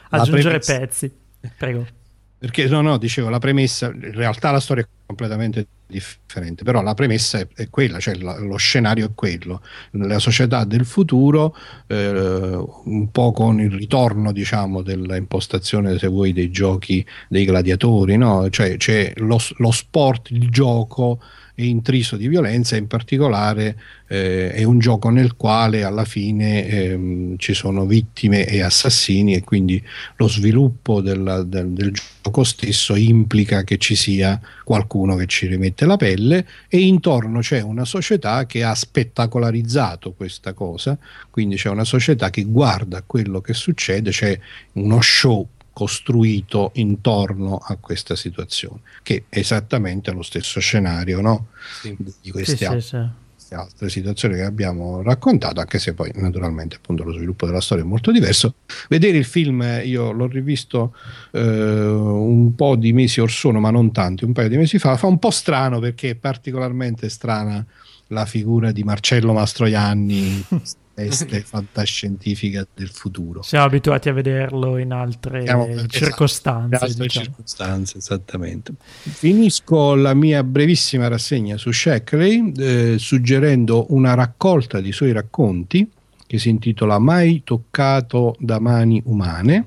[0.10, 1.12] aggiungere pezzi.
[1.58, 1.98] Prego
[2.40, 6.94] perché no no dicevo la premessa in realtà la storia è completamente differente, però la
[6.94, 11.56] premessa è, è quella, cioè la, lo scenario è quello, la società del futuro,
[11.88, 18.50] eh, un po' con il ritorno diciamo dell'impostazione se vuoi dei giochi dei gladiatori, no?
[18.50, 21.20] cioè c'è lo, lo sport, il gioco
[21.60, 27.38] è intriso di violenza in particolare eh, è un gioco nel quale alla fine ehm,
[27.38, 29.84] ci sono vittime e assassini e quindi
[30.16, 35.86] lo sviluppo del, del, del, gioco stesso implica che ci sia qualcuno che ci rimette
[35.86, 40.98] la pelle e intorno c'è una società che ha spettacolarizzato questa cosa,
[41.30, 44.40] quindi c'è una società che guarda quello che succede, c'è
[44.74, 45.46] uno show
[45.80, 51.48] costruito intorno a questa situazione, che è esattamente lo stesso scenario no?
[51.80, 51.96] sì.
[52.22, 57.06] di queste, sì, altre, sì, altre, situazioni che abbiamo raccontato, anche se poi naturalmente appunto
[57.06, 58.56] lo sviluppo della storia è molto diverso.
[58.90, 60.94] Vedere il film, io l'ho rivisto
[61.32, 64.98] eh, un po' di mesi or sono, ma non tanti, un paio di mesi fa,
[64.98, 67.66] fa un po' strano perché è particolarmente strana
[68.08, 70.44] la figura di Marcello Mastroianni
[71.00, 73.42] veste fantascientifica del futuro.
[73.42, 76.76] Siamo abituati a vederlo in altre Siamo, circostanze.
[76.76, 77.26] Esatto, in altre diciamo.
[77.26, 78.74] circostanze, esattamente.
[78.80, 85.90] Finisco la mia brevissima rassegna su Sheckley eh, suggerendo una raccolta di suoi racconti
[86.28, 89.66] che si intitola Mai toccato da mani umane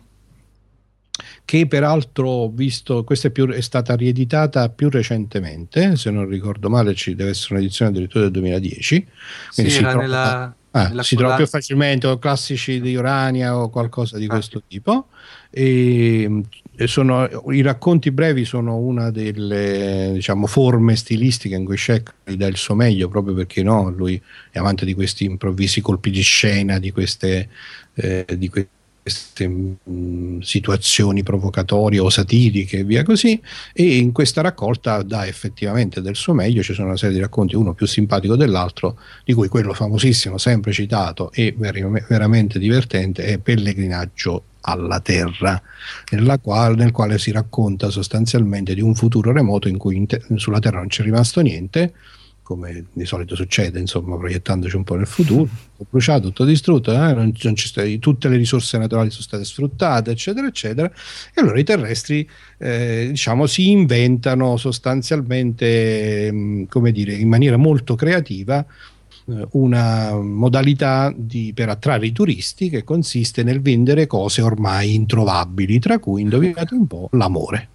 [1.45, 6.71] che peraltro ho visto, questa è, più, è, stata rieditata più recentemente, se non ricordo
[6.71, 9.09] male ci deve essere un'edizione addirittura del 2010.
[9.51, 14.19] Sì, era trova, nella, ah, si trova più facilmente o classici di Urania o qualcosa
[14.19, 14.29] di ah.
[14.29, 15.09] questo tipo.
[15.51, 16.43] E,
[16.75, 22.47] e sono, I racconti brevi sono una delle diciamo, forme stilistiche in cui Sheck dà
[22.47, 26.79] il suo meglio proprio perché no, lui è amante di questi improvvisi colpi di scena,
[26.79, 27.49] di queste,
[27.95, 33.41] eh, di queste queste mh, mm, situazioni provocatorie o satiriche e via così
[33.73, 36.62] e in questa raccolta dà effettivamente del suo meglio.
[36.62, 40.73] Ci sono una serie di racconti uno più simpatico dell'altro di cui quello famosissimo sempre
[40.73, 45.61] citato e ver- veramente divertente è Pellegrinaggio alla Terra
[46.41, 50.61] quale, nel quale si racconta sostanzialmente di un futuro remoto in cui in te- sulla
[50.61, 51.95] Terra non c'è rimasto niente
[52.42, 55.44] come di solito succede, insomma, proiettandoci un po' nel futuro,
[55.76, 60.11] tutto bruciato, tutto distrutto, eh, non, non sta, tutte le risorse naturali sono state sfruttate,
[60.11, 60.90] eccetera, eccetera.
[61.33, 62.28] E allora i terrestri,
[62.59, 68.64] eh, diciamo, si inventano sostanzialmente, mh, mm, come dire, in maniera molto creativa,
[69.26, 75.78] eh, una modalità di, per attrarre i turisti che consiste nel vendere cose ormai introvabili,
[75.78, 77.68] tra cui, indovinate un po', l'amore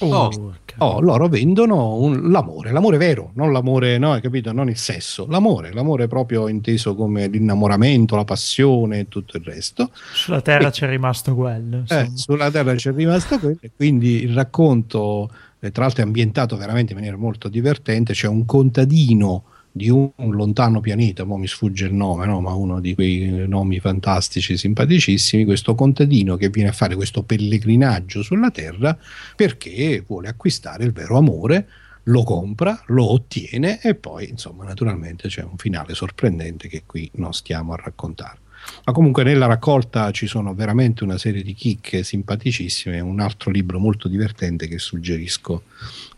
[0.00, 4.52] Oh, oh, loro vendono un, l'amore, l'amore vero, non l'amore, no, hai capito?
[4.52, 9.90] Non il sesso, l'amore, l'amore proprio inteso come l'innamoramento, la passione e tutto il resto.
[10.12, 11.84] Sulla terra e, c'è rimasto quello.
[11.88, 15.30] Eh, sulla terra c'è rimasto quello, e quindi il racconto,
[15.60, 18.12] eh, tra l'altro, è ambientato veramente in maniera molto divertente.
[18.12, 19.44] C'è un contadino
[19.76, 22.40] di un, lontano pianeta, mo mi sfugge il nome, no?
[22.40, 28.22] ma uno di quei nomi fantastici, simpaticissimi, questo contadino che viene a fare questo pellegrinaggio
[28.22, 28.96] sulla Terra
[29.34, 31.68] perché vuole acquistare il vero amore,
[32.04, 37.32] lo compra, lo ottiene e poi, insomma, naturalmente c'è un finale sorprendente che qui non
[37.32, 38.38] stiamo a raccontare.
[38.84, 43.80] Ma comunque nella raccolta ci sono veramente una serie di chicche simpaticissime, un altro libro
[43.80, 45.64] molto divertente che suggerisco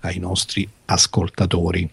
[0.00, 1.88] ai nostri ascoltatori.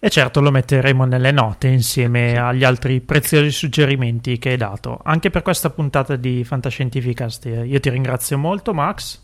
[0.00, 5.00] E certo lo metteremo nelle note insieme agli altri preziosi suggerimenti che hai dato.
[5.02, 9.20] Anche per questa puntata di Fantascientificast io ti ringrazio molto Max.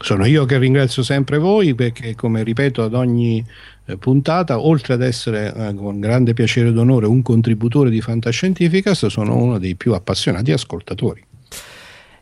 [0.00, 3.44] Sono io che ringrazio sempre voi perché come ripeto ad ogni
[3.86, 9.06] eh, puntata, oltre ad essere eh, con grande piacere ed onore un contributore di Fantascientificast,
[9.06, 11.24] sono uno dei più appassionati ascoltatori.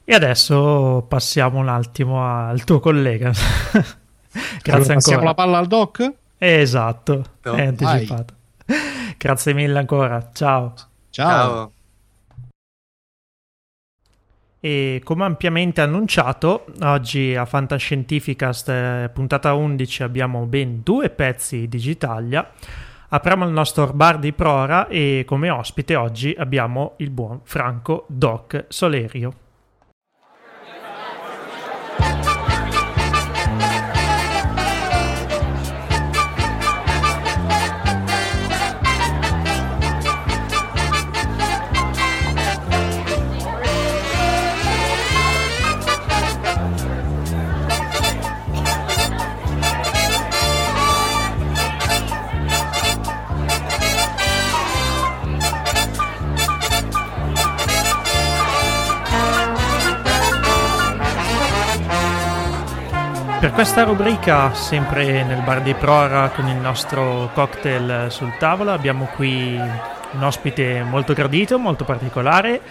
[0.05, 3.32] E adesso passiamo un attimo al tuo collega.
[4.32, 6.20] Grazie allora, passiamo la palla al doc?
[6.45, 7.55] Esatto, no.
[7.55, 8.34] è anticipato.
[8.66, 9.14] Vai.
[9.16, 10.74] Grazie mille ancora, ciao.
[11.11, 11.72] Ciao.
[14.59, 22.51] E come ampiamente annunciato, oggi a Fantascientificast eh, puntata 11 abbiamo ben due pezzi Digitalia.
[23.11, 28.64] Apriamo il nostro bar di Prora e come ospite oggi abbiamo il buon Franco Doc
[28.66, 29.41] Solerio.
[63.53, 69.05] Per questa rubrica, sempre nel bar di Prora con il nostro cocktail sul tavolo, abbiamo
[69.14, 72.62] qui un ospite molto gradito, molto particolare.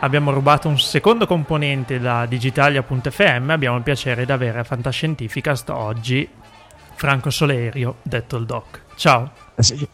[0.00, 3.50] Abbiamo rubato un secondo componente da digitalia.fm.
[3.50, 6.26] Abbiamo il piacere di avere a Fantascientificast oggi
[6.94, 8.80] Franco Solerio, detto il Doc.
[8.96, 9.30] Ciao.
[9.54, 9.86] Eh sì.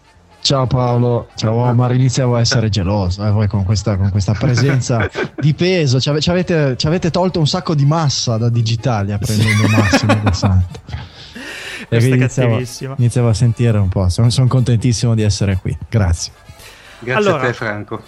[0.49, 5.07] Ciao Paolo, ciao Omar, iniziavo a essere geloso eh, voi con questa, con questa presenza
[5.38, 10.14] di peso, ci, avete, ci, avete, tolto un sacco di massa da Digitalia prendendo Massimo
[10.14, 10.80] del Santo.
[11.86, 16.32] Questa iniziavo, iniziavo, a sentire un po', sono, sono contentissimo di essere qui, grazie.
[17.01, 18.03] Grazie allora, a te Franco.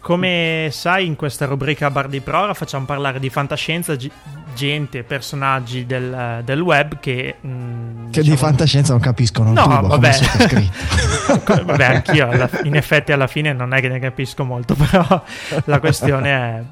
[0.00, 4.10] Come sai in questa rubrica Bar di Prora facciamo parlare di fantascienza, g-
[4.54, 7.36] gente, personaggi del, del web che...
[7.40, 8.30] Mh, mm, che diciamo...
[8.30, 10.18] di fantascienza non capiscono no, tubo, vabbè.
[11.64, 15.22] vabbè, anch'io alla, in effetti alla fine non è che ne capisco molto, però
[15.64, 16.62] la questione è,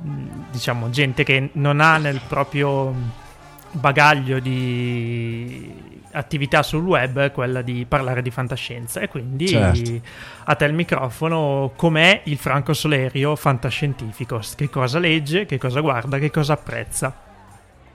[0.50, 2.92] diciamo, gente che non ha nel proprio
[3.72, 9.00] bagaglio di attività sul web quella di parlare di fantascienza.
[9.00, 10.00] E quindi certo.
[10.44, 14.40] a te il microfono com'è il Franco Solerio fantascientifico?
[14.54, 17.28] Che cosa legge, che cosa guarda, che cosa apprezza?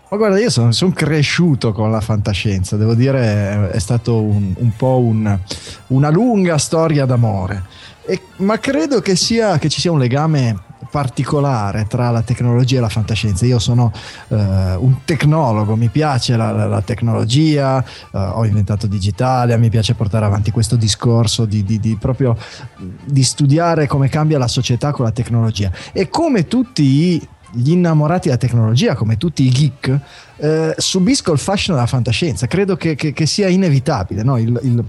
[0.07, 4.72] Ma guarda io sono, sono cresciuto con la fantascienza devo dire è stato un, un
[4.76, 5.38] po' un,
[5.88, 7.63] una lunga storia d'amore.
[8.05, 10.55] E, ma credo che, sia, che ci sia un legame
[10.96, 13.46] particolare tra la tecnologia e la fantascienza.
[13.46, 13.91] Io sono
[14.30, 19.93] uh, un tecnologo, mi piace la, la, la tecnologia, uh, ho inventato digitale, mi piace
[19.93, 22.38] portare avanti questo discorso di, di, di, proprio
[23.04, 25.70] di studiare come cambia la società con la tecnologia.
[25.91, 27.22] E come tutti
[27.52, 30.00] gli innamorati della tecnologia, come tutti i geek,
[30.38, 32.48] eh, subisco il fascino della fantascienza.
[32.48, 34.24] Credo che, che, che sia inevitabile.
[34.24, 34.38] No?
[34.38, 34.82] Il, il,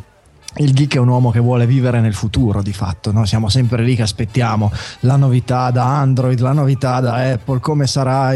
[0.58, 3.24] il geek è un uomo che vuole vivere nel futuro di fatto, no?
[3.24, 8.32] siamo sempre lì che aspettiamo la novità da Android, la novità da Apple, come sarà,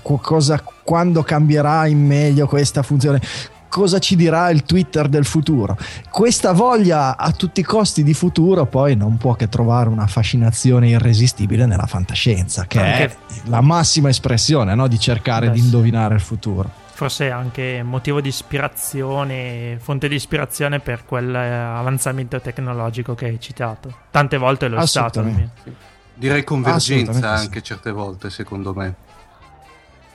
[0.00, 3.20] cosa, quando cambierà in meglio questa funzione,
[3.68, 5.76] cosa ci dirà il Twitter del futuro.
[6.10, 10.88] Questa voglia a tutti i costi di futuro poi non può che trovare una fascinazione
[10.90, 13.04] irresistibile nella fantascienza, che Anche...
[13.04, 14.86] è la massima espressione no?
[14.86, 20.78] di cercare Beh, di indovinare il futuro forse anche motivo di ispirazione, fonte di ispirazione
[20.78, 23.92] per quell'avanzamento tecnologico che hai citato.
[24.12, 25.18] Tante volte lo è stato.
[25.18, 25.50] Almeno.
[26.14, 27.64] Direi convergenza anche sì.
[27.64, 28.94] certe volte, secondo me.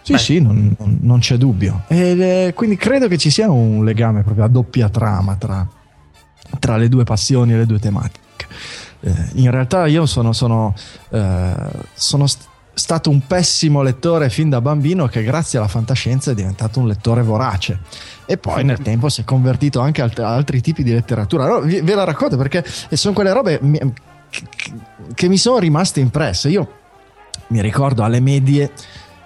[0.01, 0.17] Sì, Beh.
[0.17, 1.83] sì, non, non, c'è dubbio.
[1.87, 5.67] E, quindi credo che ci sia un legame proprio a doppia trama tra,
[6.59, 8.47] tra le due passioni e le due tematiche.
[9.01, 10.73] Eh, in realtà io sono, sono,
[11.09, 11.53] eh,
[11.93, 12.25] sono
[12.79, 17.21] stato un pessimo lettore fin da bambino che grazie alla fantascienza è diventato un lettore
[17.21, 17.79] vorace
[18.25, 21.43] e poi nel tempo si è convertito anche a altri tipi di letteratura.
[21.43, 23.59] Allora, ve la racconto perché sono quelle robe
[25.13, 26.49] che mi sono rimaste impresse.
[26.49, 26.73] Io
[27.47, 28.71] mi ricordo alle medie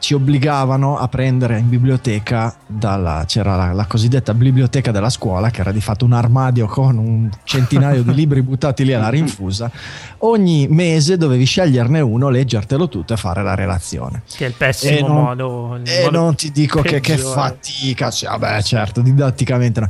[0.04, 5.62] ci obbligavano a prendere in biblioteca, dalla, c'era la, la, cosiddetta biblioteca della scuola, che
[5.62, 9.72] era di fatto un armadio con un centinaio di libri buttati lì alla rinfusa.
[10.18, 14.24] Ogni mese dovevi sceglierne uno, leggertelo tutto e fare la relazione.
[14.30, 15.80] Che è il pessimo e non, modo.
[15.86, 19.88] E modo non ti dico che, che, fatica, cioè, vabbè certo, didatticamente no.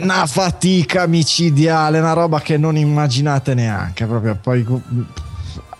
[0.00, 4.06] Una fatica micidiale, una roba che non immaginate neanche.
[4.06, 4.64] Proprio poi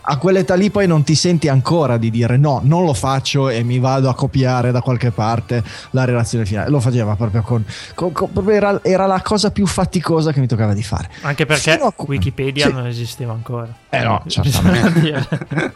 [0.09, 3.61] a quell'età lì poi non ti senti ancora di dire no, non lo faccio e
[3.63, 6.69] mi vado a copiare da qualche parte la relazione finale.
[6.69, 7.65] Lo faceva proprio con...
[7.93, 11.09] con, con proprio era, era, la cosa più faticosa che mi toccava di fare.
[11.21, 11.93] Anche perché a...
[11.97, 12.73] Wikipedia sì.
[12.73, 13.67] non esisteva ancora.
[13.89, 15.27] Eh no, certamente.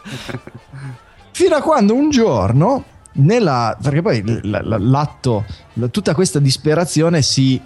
[1.32, 5.44] Fino a quando un giorno nella, perché poi l'atto,
[5.90, 7.60] tutta questa disperazione si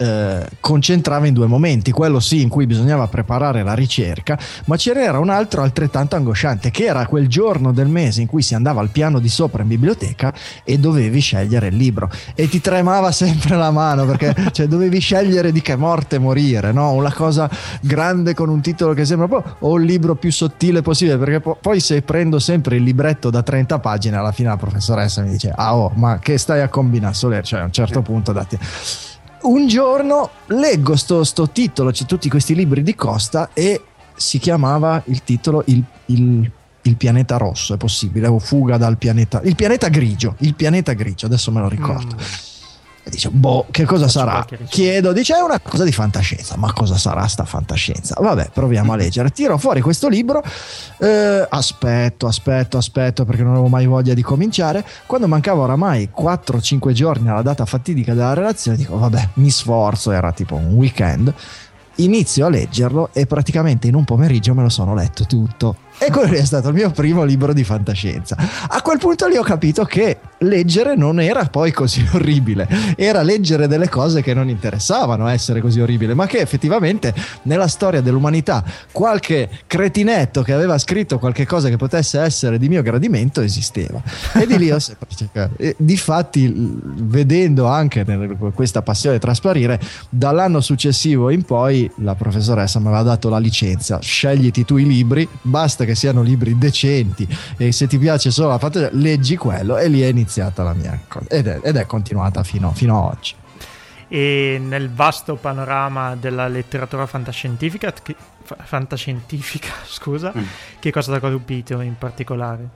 [0.00, 4.94] eh, concentrava in due momenti, quello sì in cui bisognava preparare la ricerca, ma ce
[4.94, 8.80] n'era un altro altrettanto angosciante, che era quel giorno del mese in cui si andava
[8.80, 10.32] al piano di sopra in biblioteca
[10.64, 15.52] e dovevi scegliere il libro e ti tremava sempre la mano perché cioè, dovevi scegliere
[15.52, 16.92] di che morte morire, no?
[16.92, 17.50] una cosa
[17.82, 21.58] grande con un titolo che sembra po' o il libro più sottile possibile, perché po-
[21.60, 25.52] poi se prendo sempre il libretto da 30 pagine alla fine la professoressa mi dice
[25.54, 27.44] ah oh ma che stai a combinare Soler?
[27.44, 28.58] Cioè a un certo punto dati
[29.42, 33.82] un giorno leggo sto, sto, titolo, c'è tutti questi libri di Costa e
[34.14, 36.50] si chiamava il titolo Il, il,
[36.82, 41.26] il pianeta rosso, è possibile, o fuga dal pianeta, il pianeta grigio, il pianeta grigio,
[41.26, 42.16] adesso me lo ricordo.
[42.16, 42.58] Mm
[43.02, 44.44] e dice, boh, che cosa sarà?
[44.68, 46.56] Chiedo, dice, è una cosa di fantascienza.
[46.56, 48.16] Ma cosa sarà sta fantascienza?
[48.20, 49.30] Vabbè, proviamo a leggere.
[49.30, 50.42] Tiro fuori questo libro,
[50.98, 54.84] eh, aspetto, aspetto, aspetto, perché non avevo mai voglia di cominciare.
[55.06, 60.32] Quando mancava oramai 4-5 giorni alla data fatidica della relazione, dico, vabbè, mi sforzo, era
[60.32, 61.32] tipo un weekend.
[61.96, 66.34] Inizio a leggerlo e praticamente in un pomeriggio me lo sono letto tutto e quello
[66.34, 68.34] è stato il mio primo libro di fantascienza.
[68.68, 73.68] A quel punto lì ho capito che leggere non era poi così orribile, era leggere
[73.68, 79.50] delle cose che non interessavano essere così orribile, ma che effettivamente nella storia dell'umanità qualche
[79.66, 84.00] cretinetto che aveva scritto qualche cosa che potesse essere di mio gradimento esisteva.
[84.34, 85.54] E di lì ho sempre cercato.
[85.58, 88.06] E difatti, vedendo anche
[88.54, 89.78] questa passione trasparire,
[90.08, 95.28] dall'anno successivo in poi la professoressa mi aveva dato la licenza, scegliti tu i libri,
[95.42, 97.26] basta che che siano libri decenti
[97.56, 100.98] e se ti piace solo la fantasia leggi quello e lì è iniziata la mia
[101.08, 103.34] cosa ed è, ed è continuata fino, fino a oggi
[104.12, 110.42] e nel vasto panorama della letteratura fantascientifica, che, fantascientifica scusa, mm.
[110.80, 112.68] che cosa ti ha colpito in particolare?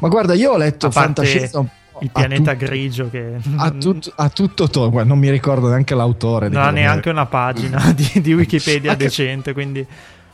[0.00, 1.62] Ma guarda, io ho letto fantascienza
[2.00, 6.50] il pianeta tutto, grigio che ha, tut, ha tutto to- non mi ricordo neanche l'autore
[6.50, 9.86] non ha neanche una pagina di, di Wikipedia decente quindi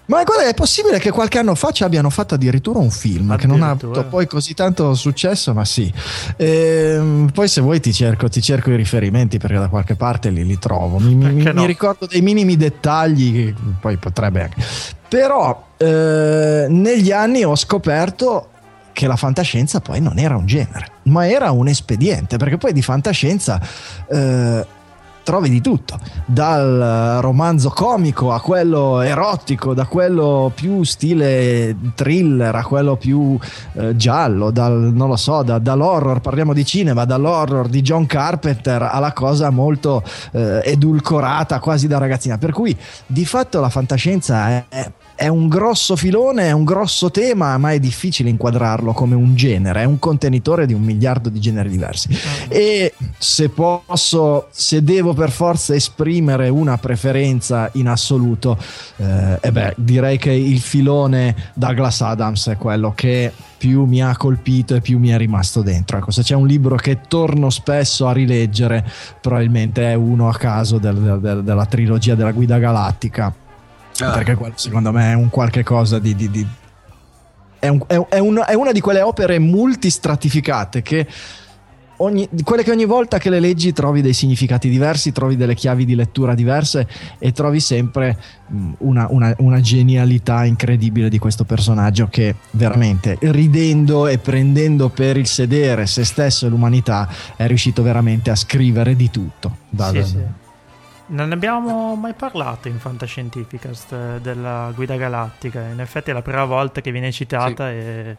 [0.06, 3.36] ma guarda, è possibile che qualche anno fa ci abbiano fatto addirittura un film addirittura.
[3.36, 5.92] che non ha avuto poi così tanto successo, ma sì.
[6.36, 10.44] Ehm, poi se vuoi ti cerco, ti cerco, i riferimenti perché da qualche parte li,
[10.44, 10.98] li trovo.
[10.98, 11.52] Mi, mi, no?
[11.52, 14.62] mi, ricordo dei minimi dettagli che poi potrebbe anche.
[15.08, 18.48] Però eh, negli anni ho scoperto
[18.92, 22.82] che la fantascienza poi non era un genere, ma era un espediente, perché poi di
[22.82, 23.60] fantascienza...
[24.08, 24.80] Eh,
[25.22, 32.64] trovi di tutto, dal romanzo comico a quello erotico, da quello più stile thriller a
[32.64, 33.38] quello più
[33.74, 38.82] eh, giallo, dal, non lo so, da, dall'horror, parliamo di cinema, dall'horror di John Carpenter
[38.82, 40.02] alla cosa molto
[40.32, 44.90] eh, edulcorata quasi da ragazzina, per cui di fatto la fantascienza è, è
[45.28, 49.84] un grosso filone, è un grosso tema, ma è difficile inquadrarlo come un genere, è
[49.84, 52.08] un contenitore di un miliardo di generi diversi.
[52.12, 52.54] Ah.
[52.54, 58.58] E se posso, se devo per forza esprimere una preferenza in assoluto,
[58.96, 64.16] eh, eh beh, direi che il filone Douglas Adams è quello che più mi ha
[64.16, 65.98] colpito e più mi è rimasto dentro.
[65.98, 68.84] Ecco, se c'è un libro che torno spesso a rileggere,
[69.20, 73.32] probabilmente è uno a caso del, del, della trilogia della Guida Galattica
[74.06, 74.12] Ah.
[74.12, 76.14] Perché secondo me è un qualche cosa di.
[76.14, 76.46] di, di
[77.58, 81.06] è, un, è, è, un, è, una di quelle opere multistratificate che.
[81.98, 85.84] Ogni, quelle che ogni volta che le leggi trovi dei significati diversi, trovi delle chiavi
[85.84, 88.18] di lettura diverse e trovi sempre
[88.78, 95.28] una, una, una, genialità incredibile di questo personaggio che veramente ridendo e prendendo per il
[95.28, 99.58] sedere se stesso e l'umanità è riuscito veramente a scrivere di tutto.
[99.68, 100.41] Da, sì, sì.
[101.12, 105.60] Non ne abbiamo mai parlato in Fantascientificast della guida galattica.
[105.60, 107.74] In effetti è la prima volta che viene citata sì.
[107.74, 108.16] e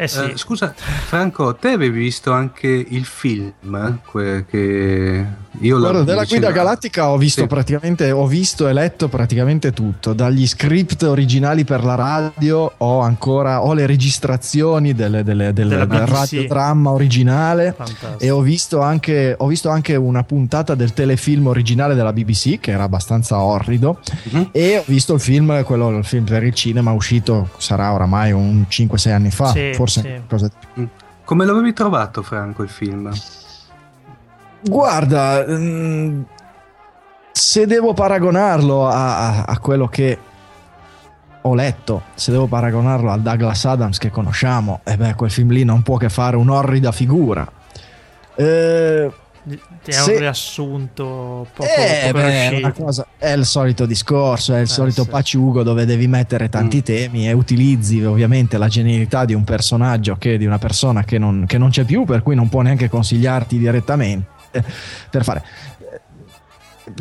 [0.00, 0.20] Eh sì.
[0.20, 3.98] uh, scusa, Franco, te avevi visto anche il film?
[4.04, 5.26] Que- che
[5.60, 7.46] io Guarda, della guida galattica ho visto sì.
[7.48, 10.12] praticamente, ho visto e letto praticamente tutto.
[10.12, 16.06] Dagli script originali per la radio ho ancora ho le registrazioni delle, delle, delle, del
[16.06, 18.18] radiodramma originale Fantastico.
[18.20, 22.70] e ho visto, anche, ho visto anche una puntata del telefilm originale della BBC che
[22.70, 23.98] era abbastanza orrido
[24.30, 24.50] uh-huh.
[24.52, 28.64] e ho visto il film, quello, il film per il cinema uscito sarà oramai un
[28.70, 29.50] 5-6 anni fa.
[29.50, 30.22] Sì, forse sì.
[30.28, 30.50] cosa...
[31.24, 33.12] Come l'avevi trovato Franco il film?
[34.60, 36.22] Guarda, mm,
[37.30, 40.18] se devo paragonarlo a, a, a, quello che
[41.42, 45.50] ho letto, se devo paragonarlo al Douglas Adams che conosciamo, e eh beh, quel film
[45.50, 47.46] lì non può che fare un'orrida figura.
[48.34, 49.12] Eh,
[49.48, 54.66] è un riassunto poco, eh, poco beh, cosa, è il solito discorso, è il eh,
[54.66, 55.08] solito sì.
[55.08, 56.80] paciugo dove devi mettere tanti mm.
[56.80, 61.44] temi e utilizzi ovviamente la genialità di un personaggio che di una persona che non,
[61.46, 64.36] che non c'è più, per cui non può neanche consigliarti direttamente
[65.10, 65.44] per fare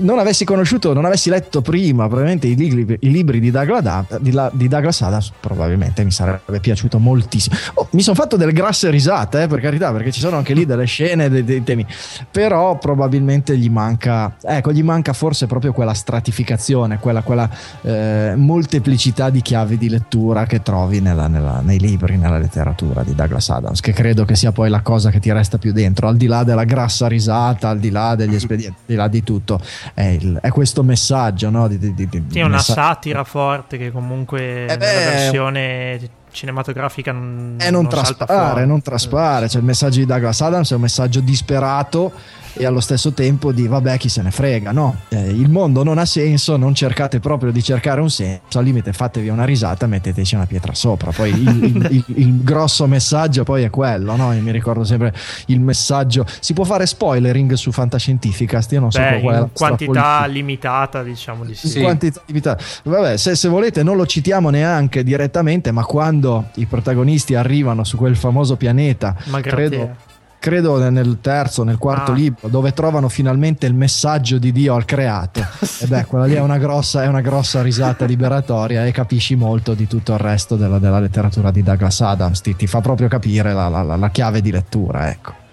[0.02, 4.36] non avessi conosciuto, non avessi letto prima probabilmente i libri, i libri di, Douglas, di,
[4.54, 7.56] di, Douglas Adams, probabilmente mi sarebbe piaciuto moltissimo.
[7.76, 10.66] Oh, mi sono fatto delle grasse risate, eh, per carità, perché ci sono anche lì
[10.66, 11.86] delle scene, dei, dei, temi,
[12.32, 17.50] però probabilmente gli manca, ecco, gli manca forse proprio quella stratificazione, quella, quella
[17.82, 23.16] eh, molteplicità di chiavi di lettura che trovi nella, nella, nei libri, nella letteratura di
[23.16, 26.18] Douglas Adams, che credo che sia poi la cosa che ti resta più dentro, al
[26.18, 29.60] di là della grassa risata, al di là degli espedienti, al di là di tutto
[29.94, 31.68] è, il, è questo messaggio, no?
[31.68, 32.82] Di, di, di, sì, una messaggio.
[32.82, 39.50] satira forte che comunque eh beh, nella versione cinematografica non, non, non traspare, non traspare.
[39.50, 42.12] Cioè, il messaggio di Douglas Adams è un messaggio disperato
[42.58, 45.02] e allo stesso tempo di vabbè chi se ne frega, no?
[45.10, 48.94] Eh, il mondo non ha senso, non cercate proprio di cercare un senso, al limite
[48.94, 51.12] fatevi una risata metteteci una pietra sopra.
[51.12, 54.34] Poi il, il, il, il grosso messaggio poi è quello, no?
[54.34, 55.14] Io mi ricordo sempre
[55.48, 59.50] il messaggio, si può fare spoilering su Fantascientificast, io non so Beh, qual è la
[59.52, 61.80] quantità limitata, diciamo di sì.
[61.80, 62.64] Quantità limitata.
[62.84, 67.98] Vabbè, se, se volete non lo citiamo neanche direttamente, ma quando i protagonisti arrivano su
[67.98, 70.06] quel famoso pianeta, ma credo
[70.40, 72.16] credo nel terzo, nel quarto ah.
[72.16, 75.40] libro, dove trovano finalmente il messaggio di Dio al creato.
[75.80, 79.74] e beh, quella lì è una grossa, è una grossa risata liberatoria e capisci molto
[79.74, 82.42] di tutto il resto della, della letteratura di Douglas Adams.
[82.42, 85.46] Ti, ti fa proprio capire la, la, la chiave di lettura, ecco.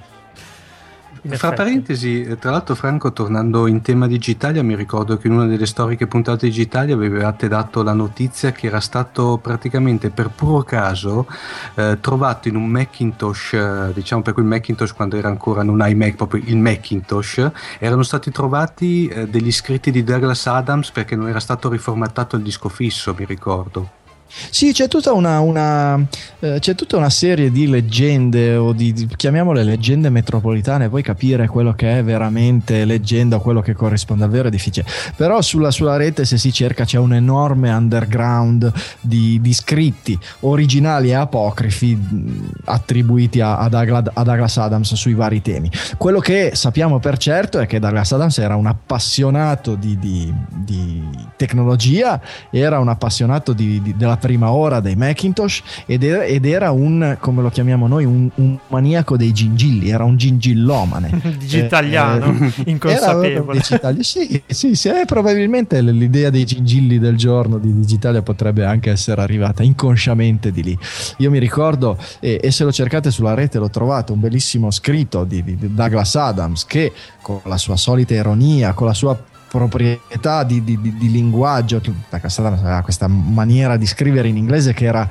[1.26, 5.46] Fra parentesi, eh, tra l'altro Franco, tornando in tema Digitalia, mi ricordo che in una
[5.46, 11.26] delle storiche puntate Digitalia avevate dato la notizia che era stato praticamente per puro caso
[11.76, 16.14] eh, trovato in un Macintosh, eh, diciamo per quel Macintosh quando era ancora non iMac,
[16.14, 21.40] proprio il Macintosh, erano stati trovati eh, degli scritti di Douglas Adams perché non era
[21.40, 24.02] stato riformattato il disco fisso, mi ricordo.
[24.50, 26.04] Sì, c'è tutta una, una,
[26.40, 31.46] eh, c'è tutta una serie di leggende, o di, di, chiamiamole leggende metropolitane, poi capire
[31.46, 34.86] quello che è veramente leggenda o quello che corrisponde al vero è difficile.
[35.16, 41.10] Però sulla, sulla rete, se si cerca, c'è un enorme underground di, di scritti originali
[41.10, 41.98] e apocrifi
[42.64, 45.70] attribuiti a, a, Douglas, a, Douglas, Adams sui vari temi.
[45.96, 51.02] Quello che sappiamo per certo è che Douglas Adams era un appassionato di, di
[51.36, 52.20] tecnologia,
[52.50, 57.50] era un appassionato della prima ora dei Macintosh ed era, ed era un, come lo
[57.50, 61.20] chiamiamo noi, un, un, maniaco dei gingilli, era un gingillomane.
[61.36, 63.58] Digitaliano, eh, eh, inconsapevole.
[63.58, 68.90] Digitali- sì, sì, sì eh, probabilmente l'idea dei gingilli del giorno di Digitalia potrebbe anche
[68.90, 70.78] essere arrivata inconsciamente di lì.
[71.18, 75.24] Io mi ricordo, e, e se lo cercate sulla rete lo trovate, un bellissimo scritto
[75.24, 79.18] di, di Douglas Adams che con la sua solita ironia, con la sua
[79.54, 81.80] proprietà di, di, di, di linguaggio.
[82.10, 85.08] Aveva questa maniera di scrivere in inglese che era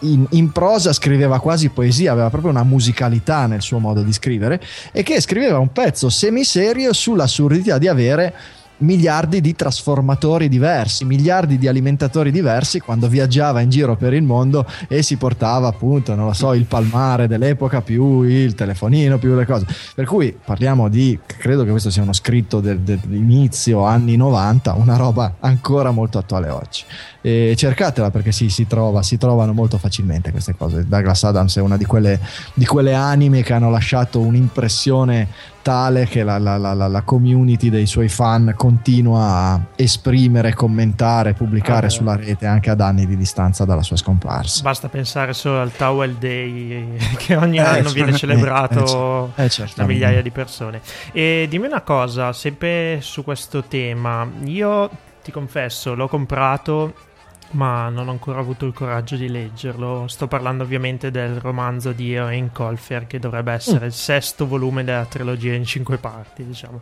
[0.00, 4.62] in, in, prosa, scriveva quasi poesia, aveva proprio una musicalità nel suo modo di scrivere
[4.92, 8.34] e che scriveva un pezzo semiserio sull'assurdità di avere
[8.82, 14.66] miliardi di trasformatori diversi, miliardi di alimentatori diversi quando viaggiava in giro per il mondo
[14.88, 19.46] e si portava appunto, non lo so, il palmare dell'epoca più il telefonino più le
[19.46, 19.66] cose.
[19.94, 25.36] Per cui parliamo di, credo che questo sia uno scritto dell'inizio anni 90, una roba
[25.40, 26.84] ancora molto attuale oggi.
[27.20, 30.86] E cercatela perché sì, si, trova, si trovano molto facilmente queste cose.
[30.86, 32.18] Douglas Adams è una di quelle,
[32.54, 35.28] di quelle anime che hanno lasciato un'impressione
[35.62, 41.86] tale che la, la, la, la, community dei suoi fan continua a esprimere, commentare, pubblicare
[41.86, 44.62] ah, sulla rete anche ad anni di distanza dalla sua scomparsa.
[44.62, 49.86] Basta pensare solo al Towel Day che ogni eh, anno viene celebrato eh, eh, da
[49.86, 50.80] migliaia di persone.
[51.12, 54.90] E dimmi una cosa, sempre su questo tema, io
[55.22, 57.10] ti confesso, l'ho comprato
[57.52, 60.06] ma non ho ancora avuto il coraggio di leggerlo.
[60.08, 63.88] Sto parlando ovviamente del romanzo di Eoin Colfer, che dovrebbe essere mm.
[63.88, 66.80] il sesto volume della trilogia in cinque parti, diciamo.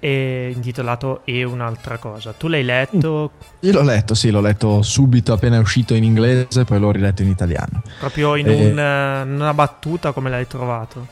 [0.00, 2.32] E intitolato E un'altra cosa.
[2.32, 3.32] Tu l'hai letto?
[3.60, 7.22] Io l'ho letto, sì, l'ho letto subito appena è uscito in inglese, poi l'ho riletto
[7.22, 7.82] in italiano.
[7.98, 8.70] Proprio in e...
[8.70, 11.06] un, eh, una battuta come l'hai trovato?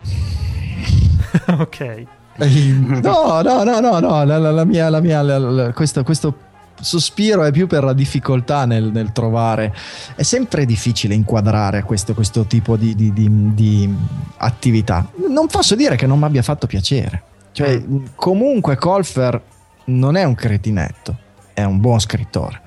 [1.58, 2.04] ok.
[2.36, 6.34] No, no, no, no, no, la, la, la mia, la mia la, questo, questo
[6.80, 9.74] sospiro è più per la difficoltà nel, nel, trovare.
[10.14, 13.94] È sempre difficile inquadrare questo, questo tipo di, di, di, di,
[14.38, 15.08] attività.
[15.28, 17.22] Non posso dire che non mi abbia fatto piacere.
[17.52, 18.04] Cioè, mm.
[18.14, 19.40] comunque, Colfer
[19.86, 21.16] non è un cretinetto,
[21.52, 22.60] è un buon scrittore.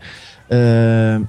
[0.48, 1.22] Eh,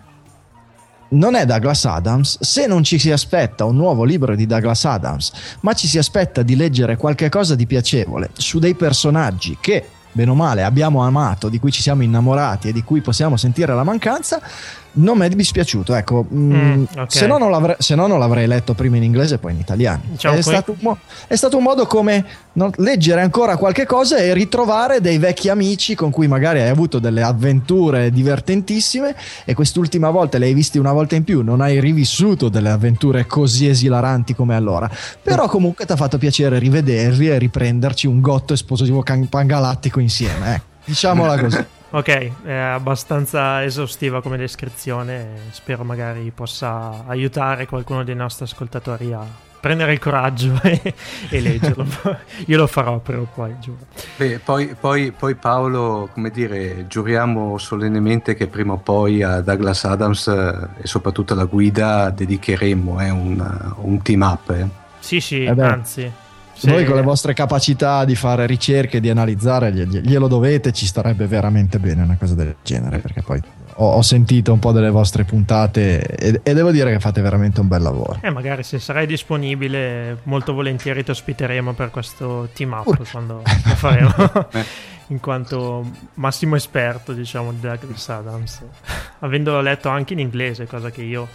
[1.11, 5.33] non è Douglas Adams, se non ci si aspetta un nuovo libro di Douglas Adams,
[5.61, 10.35] ma ci si aspetta di leggere qualcosa di piacevole su dei personaggi che bene o
[10.35, 14.41] male abbiamo amato, di cui ci siamo innamorati e di cui possiamo sentire la mancanza,
[14.93, 15.95] non mi è dispiaciuto.
[15.95, 17.07] Ecco, mm, mm, okay.
[17.09, 20.03] se, no se, no non l'avrei letto prima in inglese e poi in italiano.
[20.05, 24.33] Diciamo è, stato mo- è, stato un modo come no, leggere ancora qualche cosa e
[24.33, 29.15] ritrovare dei vecchi amici con cui magari hai avuto delle avventure divertentissime
[29.45, 33.27] e quest'ultima volta le hai viste una volta in più, non hai rivissuto delle avventure
[33.27, 34.91] così esilaranti come allora.
[35.23, 40.55] Però comunque ti ha fatto piacere rivederli e riprenderci un gotto esplosivo pangalattico insieme.
[40.55, 40.61] Eh.
[40.85, 41.65] Diciamola così.
[41.91, 45.27] Ok, è abbastanza esaustiva come descrizione.
[45.53, 49.25] Spero magari possa aiutare qualcuno dei nostri ascoltatori a
[49.59, 50.95] prendere il coraggio e,
[51.31, 51.87] e leggerlo.
[52.47, 53.79] Io lo farò però poi, giuro.
[54.17, 59.85] Beh, poi, poi, poi, Paolo, come dire, giuriamo solennemente che prima o poi a Douglas
[59.85, 64.51] Adams eh, e soprattutto alla guida dedicheremo eh, un, un, team up.
[64.51, 64.69] Eh.
[64.99, 66.13] Sì, sì, eh anzi
[66.59, 71.27] se voi con le vostre capacità di fare ricerche, di analizzare, glielo dovete, ci starebbe
[71.27, 73.41] veramente bene una cosa del genere, perché poi
[73.81, 77.69] ho, sentito un po' delle vostre puntate e, e, devo dire che fate veramente un
[77.69, 78.19] bel lavoro.
[78.21, 83.09] E eh, magari se sarai disponibile, molto volentieri ti ospiteremo per questo team up Ur-
[83.09, 84.13] quando lo faremo.
[85.09, 88.63] in quanto massimo esperto, diciamo, di Douglas Adams,
[89.21, 91.29] avendolo letto anche in inglese, cosa che io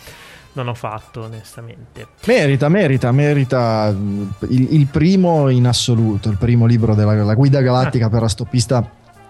[0.53, 2.07] non ho fatto onestamente.
[2.25, 8.09] Merita, merita, merita il, il primo in assoluto, il primo libro della guida galattica ah.
[8.09, 8.89] per la stoppista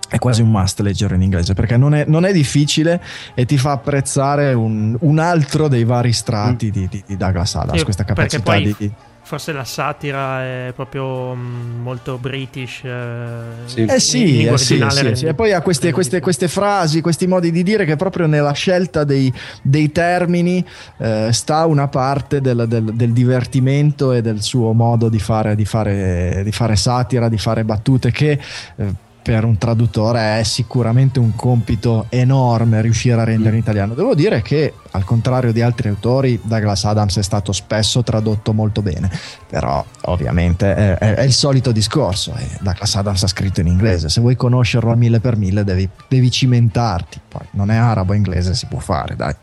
[0.09, 3.01] è quasi un must leggere in inglese perché non è, non è difficile
[3.33, 6.69] e ti fa apprezzare un, un altro dei vari strati mm.
[6.69, 8.91] di, di, di, Douglas Adams, sì, questa capacità poi, di
[9.23, 12.83] forse la satira è proprio mm, molto british.
[12.83, 13.31] Eh,
[13.65, 13.81] sì.
[13.81, 17.51] Eh sì, eh sì, sì, sì, E poi ha queste, queste, queste, frasi, questi modi
[17.51, 20.63] di dire che proprio nella scelta dei, dei termini
[20.97, 25.65] eh, sta una parte del, del, del, divertimento e del suo modo di fare, di
[25.65, 28.39] fare, di fare satira, di fare battute che
[28.75, 28.93] eh,
[29.23, 33.93] per un traduttore è sicuramente un compito enorme riuscire a rendere in italiano.
[33.93, 38.81] Devo dire che, al contrario di altri autori, Douglas Adams è stato spesso tradotto molto
[38.81, 39.09] bene,
[39.47, 42.35] però ovviamente è, è, è il solito discorso.
[42.35, 45.87] Eh, Douglas Adams ha scritto in inglese, se vuoi conoscerlo a mille per mille devi,
[46.09, 49.33] devi cimentarti, poi non è arabo inglese, si può fare, dai.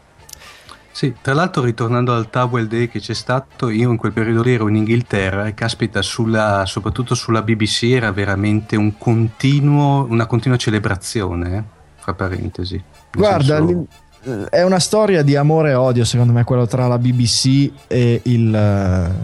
[0.92, 4.54] Sì, tra l'altro ritornando al Towel Day che c'è stato, io in quel periodo lì
[4.54, 10.56] ero in Inghilterra e caspita, sulla, soprattutto sulla BBC era veramente un continuo, una continua
[10.56, 11.62] celebrazione, eh?
[11.96, 12.82] fra parentesi.
[13.12, 13.86] Guarda, senso...
[14.22, 18.20] Eh, è una storia di amore e odio secondo me quello tra la BBC e
[18.24, 19.14] il...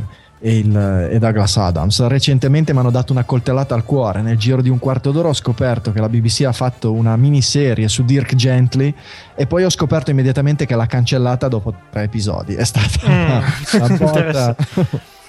[0.46, 2.06] E, il, e Douglas Adams.
[2.06, 4.22] Recentemente mi hanno dato una coltellata al cuore.
[4.22, 7.88] Nel giro di un quarto d'ora ho scoperto che la BBC ha fatto una miniserie
[7.88, 8.94] su Dirk Gently
[9.34, 12.54] e poi ho scoperto immediatamente che l'ha cancellata dopo tre episodi.
[12.54, 13.74] È stata mm.
[13.82, 14.56] una botta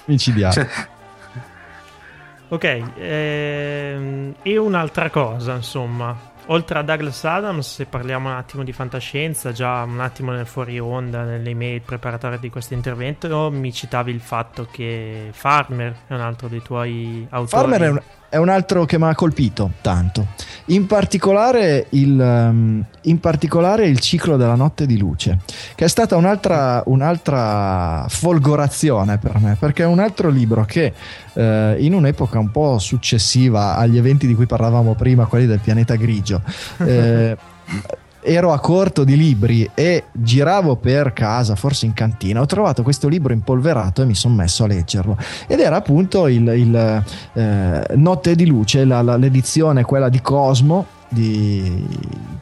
[0.04, 0.52] micidiale.
[0.52, 0.66] Cioè.
[2.50, 6.16] Ok, ehm, e un'altra cosa, insomma
[6.48, 10.78] oltre a Douglas Adams, se parliamo un attimo di fantascienza, già un attimo nel fuori
[10.78, 16.20] onda, nelle email preparatorie di questo intervento, mi citavi il fatto che Farmer è un
[16.20, 17.48] altro dei tuoi autori.
[17.48, 20.26] Farmer è un, è un altro che mi ha colpito tanto.
[20.66, 25.38] In particolare, il, um, in particolare, il, ciclo della notte di luce,
[25.74, 30.92] che è stata un'altra, un'altra folgorazione per me, perché è un altro libro che
[31.32, 35.94] eh, in un'epoca un po' successiva agli eventi di cui parlavamo prima, quelli del pianeta
[35.94, 36.42] grigio,
[36.84, 37.36] eh,
[38.20, 43.08] ero a corto di libri e giravo per casa, forse in cantina, ho trovato questo
[43.08, 45.16] libro impolverato e mi sono messo a leggerlo.
[45.46, 50.86] Ed era appunto il, il eh, Notte di Luce, la, la, l'edizione, quella di Cosmo,
[51.08, 51.86] di,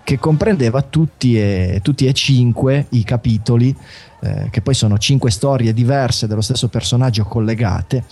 [0.03, 3.77] che comprendeva tutti e, tutti e cinque i capitoli,
[4.21, 8.05] eh, che poi sono cinque storie diverse dello stesso personaggio collegate.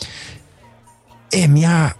[1.28, 1.92] E mi ha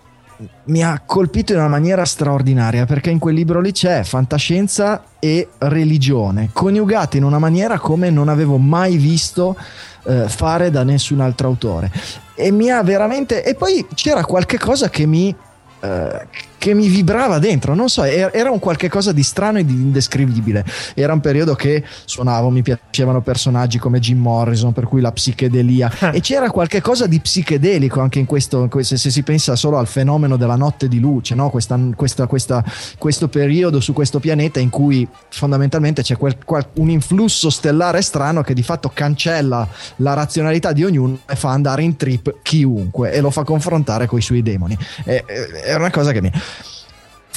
[0.65, 5.49] mi ha colpito in una maniera straordinaria perché in quel libro lì c'è fantascienza e
[5.59, 9.57] religione coniugate in una maniera come non avevo mai visto
[10.05, 11.91] eh, fare da nessun altro autore.
[12.35, 15.35] E mi ha veramente e poi c'era qualche cosa che mi
[15.81, 16.27] eh,
[16.65, 20.65] che mi vibrava dentro, non so, era un qualche cosa di strano e di indescrivibile.
[20.95, 25.93] Era un periodo che suonavo, mi piacevano personaggi come Jim Morrison, per cui la psichedelia
[26.11, 30.39] e c'era qualche cosa di psichedelico anche in questo, se, si pensa solo al fenomeno
[30.39, 31.51] della notte di luce, no?
[31.51, 32.65] questa, questa, questa,
[32.97, 38.41] questo periodo su questo pianeta in cui fondamentalmente c'è quel, quel, un influsso stellare strano
[38.41, 43.21] che di fatto cancella la razionalità di ognuno e fa andare in trip chiunque e
[43.21, 44.79] lo fa confrontare con i suoi demoni.
[45.05, 46.33] È, è una cosa che mi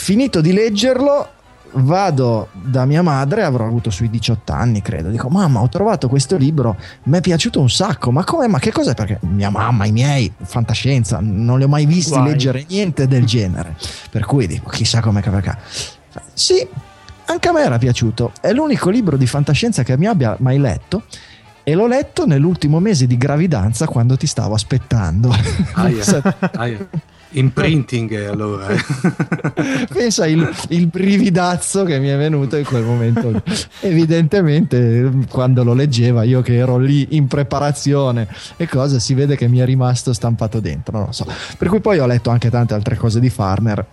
[0.07, 1.27] Finito di leggerlo,
[1.73, 5.09] vado da mia madre, avrò avuto sui 18 anni, credo.
[5.09, 8.09] Dico, mamma, ho trovato questo libro, mi è piaciuto un sacco.
[8.09, 8.47] Ma come?
[8.47, 8.93] Ma che cos'è?
[8.93, 12.29] Perché mia mamma, i miei, fantascienza, non li ho mai visti Guai.
[12.29, 13.75] leggere niente del genere.
[14.09, 15.57] Per cui dico, chissà come perché.
[16.31, 16.65] Sì,
[17.25, 18.31] anche a me era piaciuto.
[18.39, 21.03] È l'unico libro di fantascienza che mi abbia mai letto.
[21.70, 25.36] E l'ho letto nell'ultimo mese di gravidanza quando ti stavo aspettando.
[25.74, 26.01] Aia,
[26.53, 26.88] aia.
[27.32, 28.68] Imprinting allora.
[29.91, 33.43] Pensa il, il, brividazzo che mi è venuto in quel momento.
[33.82, 39.49] Evidentemente quando lo leggeva io che ero lì in preparazione e cosa si vede che
[39.49, 41.26] mi è rimasto stampato dentro, non lo so.
[41.57, 43.86] Per cui poi ho letto anche tante altre cose di Farmer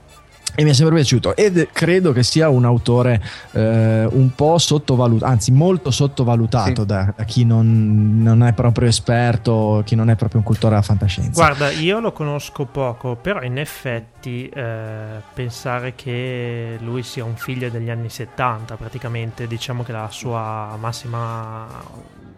[0.54, 5.30] e mi è sempre piaciuto ed credo che sia un autore eh, un po' sottovalutato,
[5.30, 6.86] anzi molto sottovalutato sì.
[6.86, 10.86] da, da, chi non, non, è proprio esperto, chi non è proprio un cultore della
[10.86, 11.30] fantascienza.
[11.32, 17.68] Guarda, io lo conosco poco, però in effetti eh, pensare che lui sia un figlio
[17.68, 21.66] degli anni 70, praticamente diciamo che la sua massima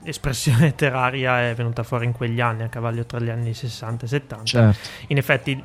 [0.06, 4.08] espressione letteraria è venuta fuori in quegli anni, a cavallo tra gli anni 60 e
[4.08, 4.44] 70.
[4.44, 4.88] Certo.
[5.08, 5.62] In effetti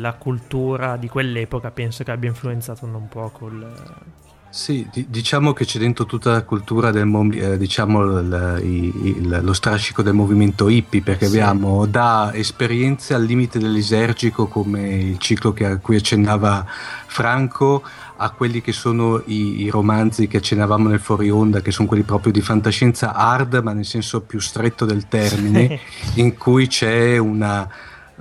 [0.00, 4.10] la cultura di quell'epoca penso che abbia influenzato un po' il...
[4.52, 9.40] Sì, d- diciamo che c'è dentro tutta la cultura del eh, diciamo l- il, il,
[9.42, 11.38] lo strascico del movimento hippie, perché sì.
[11.38, 16.66] abbiamo da esperienze al limite dell'isergico come il ciclo che, a cui accennava
[17.06, 17.82] Franco
[18.22, 22.04] a quelli che sono i, i, romanzi che accennavamo nel fuori onda, che sono quelli
[22.04, 25.80] proprio di fantascienza hard, ma nel senso più stretto del termine,
[26.14, 27.68] in cui c'è una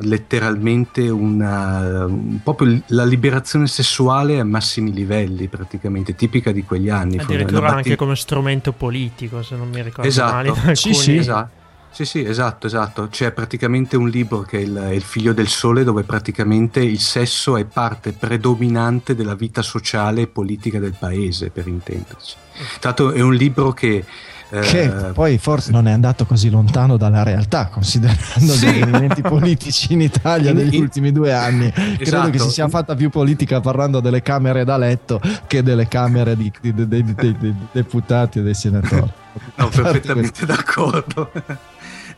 [0.04, 7.20] letteralmente una, un, proprio la liberazione sessuale a massimi livelli praticamente tipica di quegli anni
[7.20, 10.34] addirittura anche come strumento politico se non mi ricordo esatto.
[10.34, 11.61] male sì, sì, esatto
[11.92, 13.08] sì, sì, esatto, esatto.
[13.10, 17.58] C'è praticamente un libro che è il, il, Figlio del Sole dove praticamente il sesso
[17.58, 22.36] è parte predominante della vita sociale e politica del paese, per intenderci.
[22.82, 24.06] L'altro è un libro che...
[24.52, 28.70] Che eh, poi forse non è andato così lontano dalla realtà, considerando sì.
[28.70, 31.68] gli elementi politici in Italia negli ultimi due anni.
[31.68, 32.04] Esatto.
[32.04, 36.36] Credo che si sia fatta più politica parlando delle camere da letto che delle camere
[36.36, 39.10] di, di, di, dei deputati e dei senatori.
[39.56, 41.32] No, perfettamente d'accordo.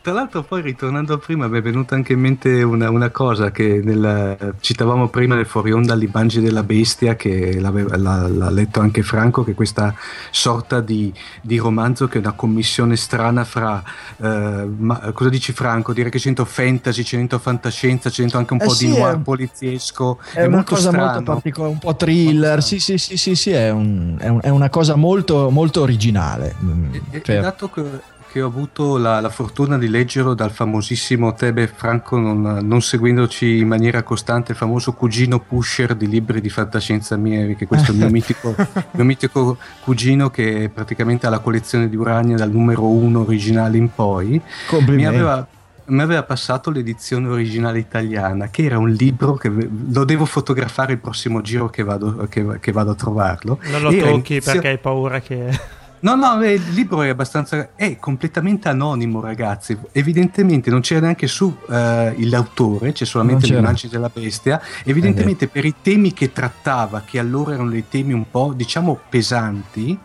[0.04, 3.50] Tra l'altro poi ritornando a prima mi è venuta anche in mente una, una cosa
[3.50, 9.02] che nel, citavamo prima nel fuori onda l'Ibangi della bestia che l'ha, l'ha, letto anche
[9.02, 9.94] Franco che questa
[10.30, 13.82] sorta di, di, romanzo che è una commissione strana fra
[14.18, 15.94] eh, ma, cosa dici Franco?
[15.94, 18.88] Direi che c'è dentro fantasy, c'è dentro fantascienza, c'è dentro anche un eh po' sì,
[18.88, 21.06] di noir è, poliziesco è, è una cosa strano.
[21.06, 24.50] molto particolare, un po' thriller sì sì sì sì, sì è, un, è, un, è,
[24.50, 26.54] una cosa molto, molto originale
[26.90, 27.40] e, e, per...
[27.40, 32.40] dato che che ho avuto la, la, fortuna di leggerlo dal famosissimo Tebe Franco, non,
[32.64, 37.68] non, seguendoci in maniera costante, il famoso cugino pusher di libri di fantascienza miei, che
[37.68, 38.56] questo è il mio mitico,
[38.90, 43.94] mio mitico cugino che praticamente ha la collezione di Urania dal numero uno originale in
[43.94, 44.42] poi.
[44.84, 45.46] Mi aveva,
[45.84, 50.98] mi aveva passato l'edizione originale italiana, che era un libro che lo devo fotografare il
[50.98, 53.60] prossimo giro che vado, che, che vado a trovarlo.
[53.70, 54.52] Non lo era tocchi inizio...
[54.54, 55.82] perché hai paura che...
[56.04, 57.70] No, no, il libro è abbastanza.
[57.74, 59.76] è completamente anonimo, ragazzi.
[59.90, 64.60] Evidentemente non c'era neanche su uh, l'autore, c'è solamente l'immagine della bestia.
[64.84, 65.48] Evidentemente eh.
[65.48, 69.98] per i temi che trattava, che allora erano dei temi un po', diciamo, pesanti,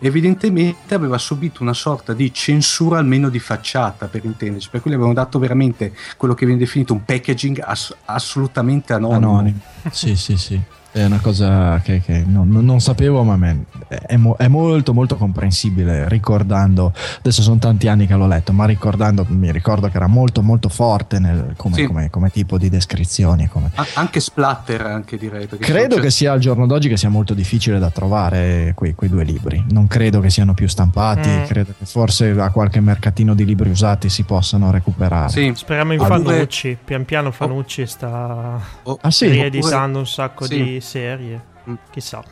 [0.00, 4.96] evidentemente aveva subito una sorta di censura almeno di facciata per intenderci per cui le
[4.96, 9.58] avevano dato veramente quello che viene definito un packaging ass- assolutamente anonimo, anonimo.
[9.90, 10.60] sì sì sì
[10.96, 13.38] è una cosa che, che non, non, sapevo, ma
[13.86, 18.64] è, mo, è, molto molto comprensibile ricordando, adesso sono tanti anni che l'ho letto, ma
[18.64, 21.84] ricordando, mi ricordo che era molto molto forte nel, come, sì.
[21.84, 23.46] come, come, tipo di descrizioni.
[23.46, 23.72] Come...
[23.94, 25.46] Anche splatter, anche direi.
[25.46, 29.24] Credo che sia al giorno d'oggi che sia molto difficile da trovare quei, quei due
[29.24, 31.42] libri, non credo che siano più stampati, mm.
[31.44, 35.28] credo che forse a qualche mercatino di libri usati si possano recuperare.
[35.28, 35.52] Sì.
[35.54, 37.86] Speriamo in Fanucci, pian piano Fanucci oh.
[37.86, 38.98] sta oh.
[39.02, 39.28] Ah, sì?
[39.28, 40.62] rieditando un sacco sì.
[40.62, 41.74] di serie, mm.
[41.90, 42.22] chissà.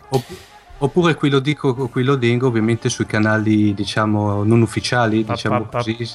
[0.79, 5.63] Oppure qui lo dico, qui lo dengo, ovviamente sui canali diciamo non ufficiali, pa, diciamo
[5.63, 5.79] pa, pa.
[5.79, 6.09] così.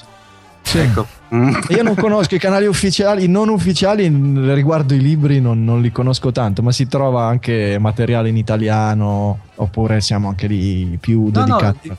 [0.62, 0.78] Sì.
[0.78, 1.06] Ecco.
[1.34, 1.54] Mm.
[1.70, 4.06] Io non conosco i canali ufficiali, non ufficiali
[4.54, 9.38] riguardo i libri non, non, li conosco tanto, ma si trova anche materiale in italiano
[9.56, 11.88] oppure siamo anche lì più no, dedicati.
[11.88, 11.96] No,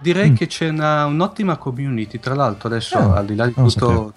[0.00, 0.34] direi mm.
[0.34, 4.14] che c'è una, un'ottima community, tra l'altro adesso eh, al di là di tutto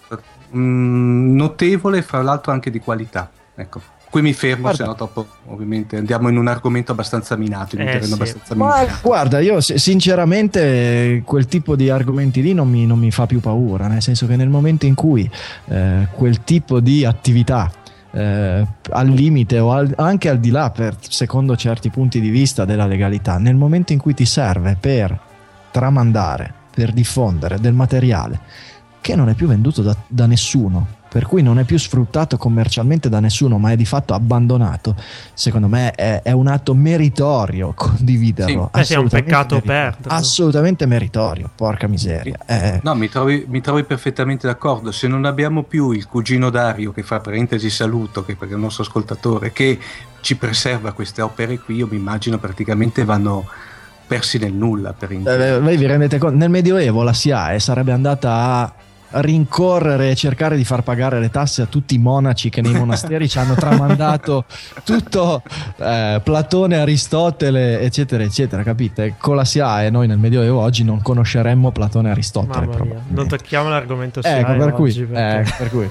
[0.50, 3.30] mh, mm, notevole, fra l'altro anche di qualità.
[3.54, 3.80] Ecco.
[4.14, 4.84] Qui mi fermo, guarda.
[4.84, 7.76] se no dopo ovviamente andiamo in un argomento abbastanza minato.
[7.76, 8.12] Eh, sì.
[8.12, 13.26] abbastanza Ma guarda, io sinceramente quel tipo di argomenti lì non mi, non mi, fa
[13.26, 15.28] più paura, nel senso che nel momento in cui
[15.64, 17.68] eh, quel tipo di attività
[18.12, 22.64] eh, al limite o al, anche al di là, per, secondo certi punti di vista
[22.64, 25.18] della legalità, nel momento in cui ti serve per
[25.72, 28.38] tramandare, per diffondere del materiale
[29.00, 33.08] che non è più venduto da, da nessuno, per cui non è più sfruttato commercialmente
[33.08, 34.96] da nessuno, ma è di fatto abbandonato,
[35.32, 38.70] secondo me è, è un atto meritorio condividerlo.
[38.82, 40.10] Sì, eh è un peccato perderlo.
[40.10, 42.36] Assolutamente meritorio, porca miseria.
[42.44, 42.80] Eh.
[42.82, 44.90] No, mi trovi, mi trovi, perfettamente d'accordo.
[44.90, 48.62] Se non abbiamo più il cugino Dario, che fa parentesi saluto, che perché è il
[48.64, 49.78] nostro ascoltatore, che
[50.20, 53.46] ci preserva queste opere qui, io mi immagino praticamente vanno
[54.04, 58.30] persi nel nulla per eh, voi vi rendete conto nel medioevo la SIAE sarebbe andata
[58.30, 58.74] a
[59.14, 63.28] rincorrere e cercare di far pagare le tasse a tutti i monaci che nei monasteri
[63.28, 64.44] ci hanno tramandato
[64.84, 65.42] tutto
[65.76, 69.14] eh, Platone, Aristotele, eccetera, eccetera, capite?
[69.18, 73.02] Con la SIAE noi nel Medioevo oggi non conosceremmo Platone e Aristotele.
[73.08, 75.50] Non tocchiamo l'argomento SIAE ecco, per, cui, perché...
[75.50, 75.90] eh, per cui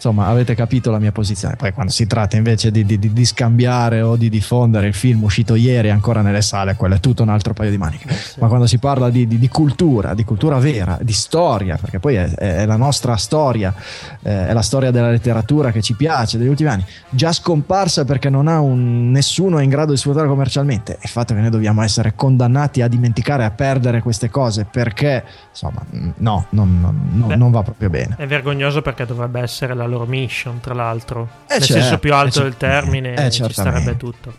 [0.00, 1.56] insomma avete capito la mia posizione.
[1.56, 5.54] Poi quando si tratta invece di, di, di, scambiare o di diffondere il film uscito
[5.54, 8.08] ieri ancora nelle sale, quello è tutto un altro paio di maniche.
[8.08, 8.40] Eh sì.
[8.40, 12.30] Ma quando si parla di, di, cultura, di cultura vera, di storia, perché poi è,
[12.30, 13.74] è la nostra storia,
[14.22, 18.30] eh, è la storia della letteratura che ci piace degli ultimi anni, già scomparsa perché
[18.30, 21.50] non ha un, nessuno è in grado di sfruttare commercialmente, è il fatto che noi
[21.50, 25.84] dobbiamo essere condannati a dimenticare, a perdere queste cose perché, insomma,
[26.16, 28.14] no, non, non, Beh, non va proprio bene.
[28.16, 31.28] È vergognoso perché dovrebbe essere la loro mission, tra l'altro.
[31.46, 34.32] Eh Nel certo, senso più alto eh del termine, eh, ci starebbe tutto.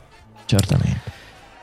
[0.45, 1.19] Certamente.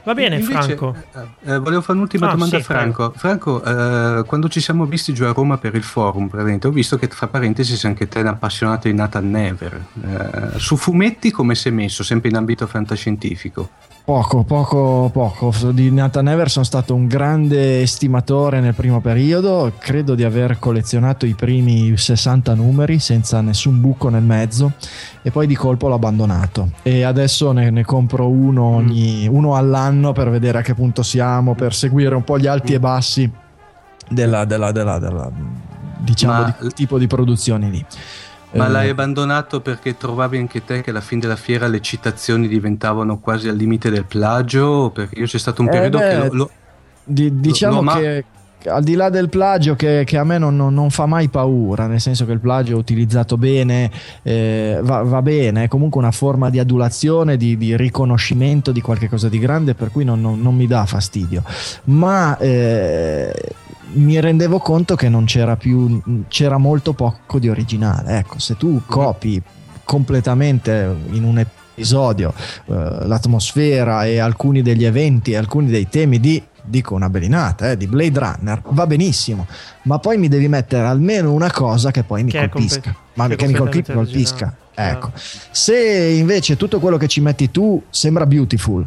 [0.09, 0.97] Va bene, Invece, Franco.
[1.45, 3.13] Eh, eh, volevo fare un'ultima ah, domanda sì, a Franco.
[3.15, 7.09] Franco, eh, quando ci siamo visti giù a Roma per il forum, ho visto che
[7.09, 9.85] tra parentesi sei anche te un appassionato di Nathan Never.
[10.03, 13.69] Eh, su fumetti come sei messo, sempre in ambito fantascientifico?
[14.09, 15.53] Poco, poco, poco.
[15.71, 19.71] Di Nathan Ever sono stato un grande estimatore nel primo periodo.
[19.77, 24.73] Credo di aver collezionato i primi 60 numeri senza nessun buco nel mezzo.
[25.21, 26.71] E poi di colpo l'ho abbandonato.
[26.85, 31.55] E adesso ne, ne compro uno, ogni, uno all'anno per vedere a che punto siamo,
[31.55, 33.31] per seguire un po' gli alti e bassi
[34.09, 35.31] della, della, della, della
[35.99, 36.57] diciamo, Ma...
[36.63, 37.85] di tipo di produzioni lì.
[38.53, 42.49] Ma eh, l'hai abbandonato perché trovavi anche te che alla fine della fiera le citazioni
[42.49, 44.91] diventavano quasi al limite del plagio?
[44.93, 46.51] Perché io c'è stato un periodo eh beh, che lo, lo,
[47.05, 48.25] di, diciamo lo, che
[48.67, 51.87] al di là del plagio che, che a me non, non, non, fa mai paura,
[51.87, 53.91] nel senso che il plagio utilizzato bene
[54.23, 59.29] eh, va, va, bene, è comunque una forma di adulazione, di, di riconoscimento di qualcosa
[59.29, 61.43] di grande, per cui non, non mi dà fastidio.
[61.85, 63.33] Ma eh,
[63.93, 68.19] mi rendevo conto che non c'era più, c'era molto poco di originale.
[68.19, 69.41] Ecco, se tu copi
[69.85, 72.35] completamente in un episodio
[72.67, 72.75] eh,
[73.07, 78.19] l'atmosfera e alcuni degli eventi alcuni dei temi di dico una belinata, eh, di Blade
[78.19, 79.47] Runner, va benissimo,
[79.83, 83.29] ma poi mi devi mettere almeno una cosa che poi mi che colpisca, comp- ma
[83.29, 84.57] che, che mi colpisca, colpisca.
[84.75, 85.11] Ecco.
[85.51, 88.87] Se invece tutto quello che ci metti tu sembra beautiful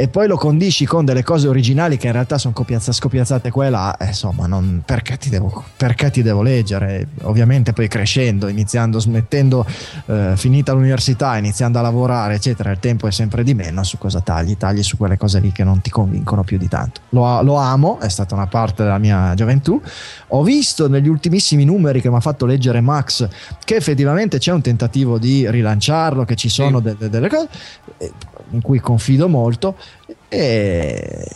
[0.00, 3.66] e poi lo condisci con delle cose originali che in realtà sono copiazza, scopiazzate qua
[3.66, 7.08] e là, eh, insomma, non, perché, ti devo, perché, ti devo, leggere?
[7.24, 9.66] Ovviamente poi crescendo, iniziando, smettendo,
[10.06, 14.22] eh, finita l'università, iniziando a lavorare, eccetera, il tempo è sempre di meno, su cosa
[14.22, 14.56] tagli?
[14.56, 17.02] Tagli su quelle cose lì che non ti convincono più di tanto.
[17.10, 19.78] Lo, lo amo, è stata una parte della mia gioventù.
[20.28, 23.28] Ho visto negli ultimissimi numeri che mi ha fatto leggere Max
[23.66, 26.84] che effettivamente c'è un tentativo di rilanciarlo, che ci sono sì.
[26.84, 27.48] delle, delle cose
[28.52, 29.76] in cui confido molto
[30.28, 31.28] e,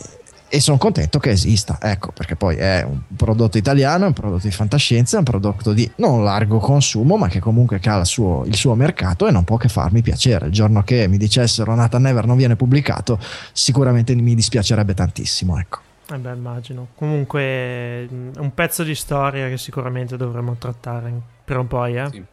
[0.47, 4.47] e sono contento che esista, ecco, perché poi è un prodotto italiano, è un prodotto
[4.47, 8.43] di fantascienza, è un prodotto di non largo consumo, ma che comunque ha il suo,
[8.45, 10.45] il suo mercato e non può che farmi piacere.
[10.45, 13.19] Il giorno che mi dicessero Nathan Never non viene pubblicato,
[13.51, 15.79] sicuramente mi dispiacerebbe tantissimo, ecco.
[16.11, 16.87] Eh beh, immagino.
[16.95, 21.11] Comunque un pezzo di storia che sicuramente dovremmo trattare
[21.43, 22.07] per un po', eh?
[22.11, 22.23] Sì.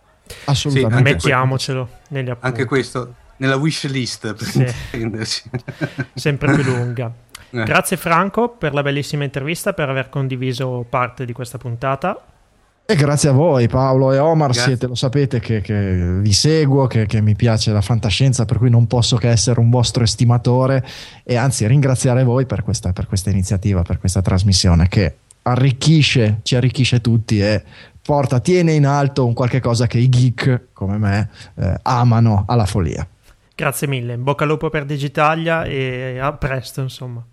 [0.45, 0.97] Assolutamente.
[0.97, 2.47] Sì, Mettiamocelo negli appunti.
[2.47, 4.67] Anche questo nella wish list per sì.
[4.93, 5.51] intenderci.
[6.15, 7.13] Sempre più lunga.
[7.55, 7.65] Eh.
[7.65, 12.19] Grazie Franco per la bellissima intervista, per aver condiviso parte di questa puntata.
[12.87, 17.05] E grazie a voi Paolo e Omar, siete, lo sapete che, che vi seguo, che,
[17.05, 20.83] che, mi piace la fantascienza, per cui non posso che essere un vostro estimatore
[21.25, 26.57] e anzi ringraziare voi per questa, per questa iniziativa, per questa trasmissione che arricchisce, ci
[26.57, 27.63] arricchisce tutti e
[28.01, 32.65] porta, tiene in alto un qualche cosa che i geek come me eh, amano alla
[32.65, 33.07] follia.
[33.63, 37.25] Grazie mille, in bocca al lupo per Digitalia e a presto insomma.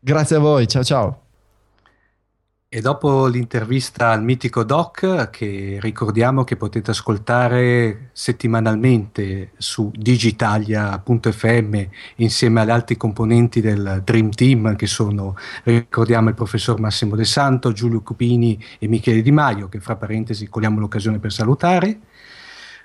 [0.00, 1.20] Grazie a voi, ciao ciao.
[2.68, 11.84] E dopo l'intervista al mitico Doc, che ricordiamo che potete ascoltare settimanalmente su digitalia.fm
[12.16, 17.70] insieme agli altri componenti del Dream Team, che sono, ricordiamo, il professor Massimo De Santo,
[17.70, 22.00] Giulio Cupini e Michele Di Maio, che fra parentesi cogliamo l'occasione per salutare.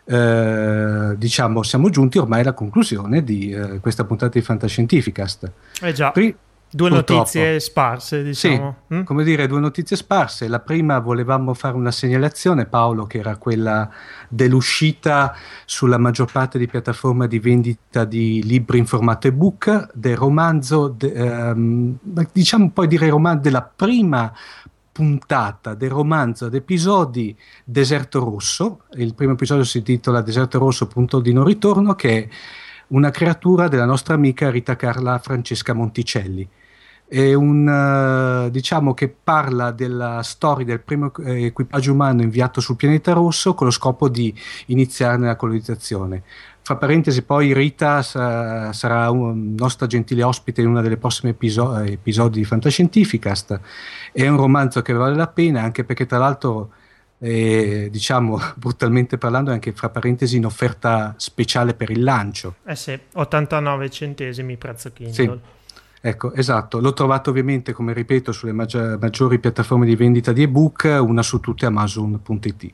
[0.04, 5.52] Eh, diciamo, siamo giunti ormai alla conclusione di eh, questa puntata di Fantascientificast.
[5.82, 6.12] Eh già.
[6.12, 6.36] Pri-
[6.74, 7.20] Due Purtroppo.
[7.20, 8.76] notizie sparse, diciamo.
[8.88, 9.04] Sì, mm?
[9.04, 10.48] come dire, due notizie sparse.
[10.48, 13.90] La prima volevamo fare una segnalazione, Paolo, che era quella
[14.30, 15.36] dell'uscita
[15.66, 21.12] sulla maggior parte di piattaforme di vendita di libri in formato ebook del romanzo, de,
[21.12, 21.98] ehm,
[22.32, 24.32] diciamo poi dire romanzo della prima
[24.92, 28.84] puntata del romanzo ad episodi Deserto Rosso.
[28.96, 32.28] Il primo episodio si intitola Deserto Rosso, punto di non ritorno, che è
[32.88, 36.48] una creatura della nostra amica Rita Carla Francesca Monticelli
[37.12, 42.78] è un uh, diciamo che parla della storia del primo eh, equipaggio umano inviato sul
[42.78, 44.34] pianeta rosso con lo scopo di
[44.68, 46.24] iniziarne la colonizzazione.
[46.64, 51.76] Fra parentesi, poi Rita sa- sarà un nostra gentile ospite in uno dei prossimi episo-
[51.80, 53.60] episodi di Fantascientificast.
[54.12, 56.72] È un romanzo che vale la pena, anche perché tra l'altro
[57.18, 62.56] eh, diciamo brutalmente parlando, è anche fra parentesi in offerta speciale per il lancio.
[62.66, 65.14] Eh sì, 89 centesimi prezzo Kindle.
[65.14, 65.60] Sì.
[66.04, 71.00] Ecco, esatto, l'ho trovato ovviamente, come ripeto, sulle maggi- maggiori piattaforme di vendita di ebook,
[71.00, 72.72] una su tutte Amazon.it.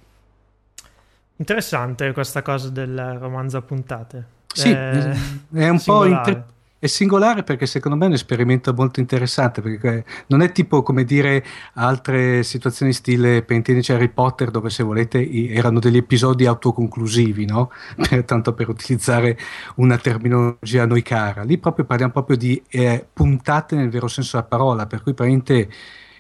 [1.38, 4.25] Interessante questa cosa del romanzo a puntate.
[4.47, 5.15] Sì, è,
[5.53, 5.83] è un singolare.
[5.83, 10.51] po' inter- è singolare perché secondo me è un esperimento molto interessante perché non è
[10.51, 15.97] tipo come dire altre situazioni stile per intenderci Harry Potter dove se volete erano degli
[15.97, 17.71] episodi autoconclusivi no?
[18.07, 19.38] per, tanto per utilizzare
[19.75, 24.38] una terminologia a noi cara lì proprio parliamo proprio di eh, puntate nel vero senso
[24.38, 25.69] della parola per cui praticamente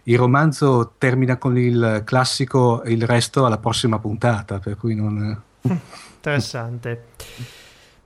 [0.07, 5.41] il romanzo termina con il classico il resto alla prossima puntata per cui non
[6.15, 7.05] interessante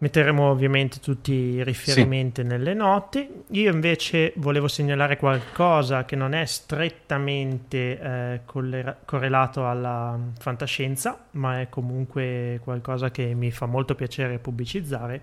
[0.01, 2.47] Metteremo ovviamente tutti i riferimenti sì.
[2.47, 3.43] nelle note.
[3.49, 11.61] Io invece volevo segnalare qualcosa che non è strettamente eh, collera- correlato alla fantascienza, ma
[11.61, 15.21] è comunque qualcosa che mi fa molto piacere pubblicizzare,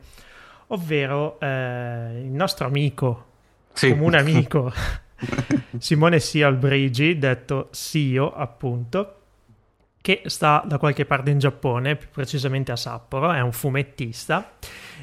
[0.68, 3.24] ovvero eh, il nostro amico,
[3.72, 3.91] sì.
[3.91, 4.72] comune amico,
[5.79, 9.14] Simone Sialbrigi, detto Sio appunto,
[10.01, 14.53] che sta da qualche parte in Giappone, più precisamente a Sapporo, è un fumettista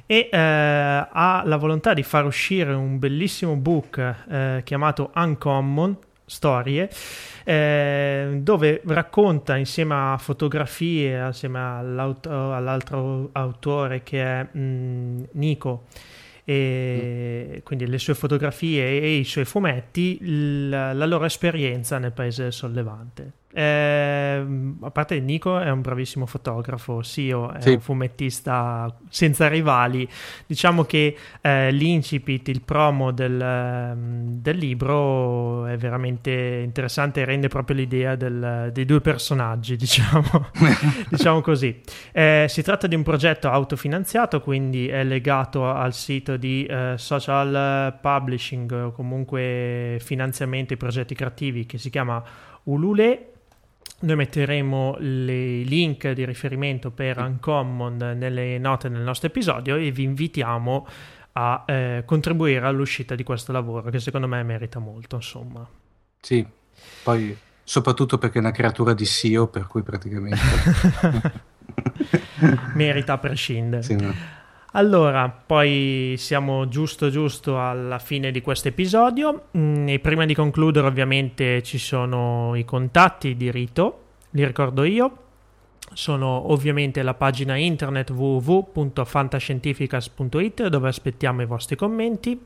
[0.05, 6.89] e eh, ha la volontà di far uscire un bellissimo book eh, chiamato Uncommon Storie,
[7.43, 15.83] eh, dove racconta insieme a fotografie, assieme all'altro autore che è mh, mm, Nico,
[16.45, 17.57] e mm.
[17.63, 20.19] quindi le sue fotografie e i suoi fumetti,
[20.69, 23.31] la, la loro esperienza nel paese sollevante.
[23.57, 24.45] Eh,
[24.81, 27.69] a parte Nico è un bravissimo fotografo, Sio è sì.
[27.71, 30.05] un fumettista senza rivali.
[30.45, 36.31] Diciamo che eh, l'incipit, il promo del, ehm, del, libro è veramente
[36.65, 40.49] interessante e rende proprio l'idea del, dei due personaggi, diciamo,
[41.09, 41.79] diciamo così.
[42.11, 47.97] Eh, si tratta di un progetto autofinanziato, quindi è legato al sito di eh, social
[48.01, 52.21] publishing o comunque finanziamento ai progetti creativi che si chiama
[52.63, 53.29] Ulule
[53.99, 60.03] noi metteremo i link di riferimento per Uncommon nelle note del nostro episodio e vi
[60.03, 60.87] invitiamo
[61.33, 65.67] a eh, contribuire all'uscita di questo lavoro che secondo me merita molto, insomma.
[66.21, 66.45] Sì,
[67.03, 70.37] poi soprattutto perché è una creatura di SEO, per cui praticamente
[72.75, 73.83] merita a prescindere.
[73.83, 74.13] Sì, no.
[74.77, 80.85] Allora, poi siamo giusto giusto alla fine di questo episodio mm, e prima di concludere
[80.85, 85.17] ovviamente ci sono i contatti di Rito, li ricordo io,
[85.93, 92.37] sono ovviamente la pagina internet www.fantascientificas.it dove aspettiamo i vostri commenti.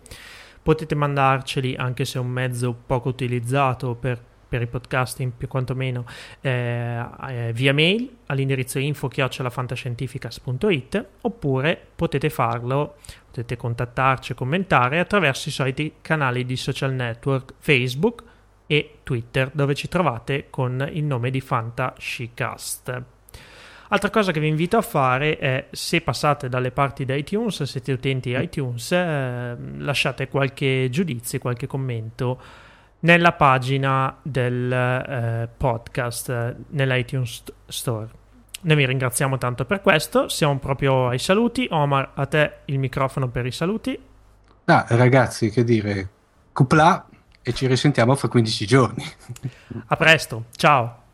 [0.62, 6.06] Potete mandarceli anche se è un mezzo poco utilizzato per per i podcasting più quantomeno
[6.42, 12.96] eh, eh, via mail all'indirizzo info-fantascientificas.it oppure potete farlo,
[13.28, 18.24] potete contattarci e commentare attraverso i soliti canali di social network Facebook
[18.66, 23.04] e Twitter dove ci trovate con il nome di Fantascicast.
[23.92, 27.92] Altra cosa che vi invito a fare è se passate dalle parti di iTunes, siete
[27.92, 32.40] utenti iTunes, eh, lasciate qualche giudizio, qualche commento
[33.02, 38.10] nella pagina del eh, podcast eh, nell'iTunes Store.
[38.62, 41.68] Noi vi ringraziamo tanto per questo, siamo proprio ai saluti.
[41.70, 43.98] Omar, a te il microfono per i saluti.
[44.66, 46.10] Ah, ragazzi, che dire,
[46.52, 47.08] cupla
[47.42, 49.06] e ci risentiamo fra 15 giorni.
[49.88, 51.09] A presto, ciao.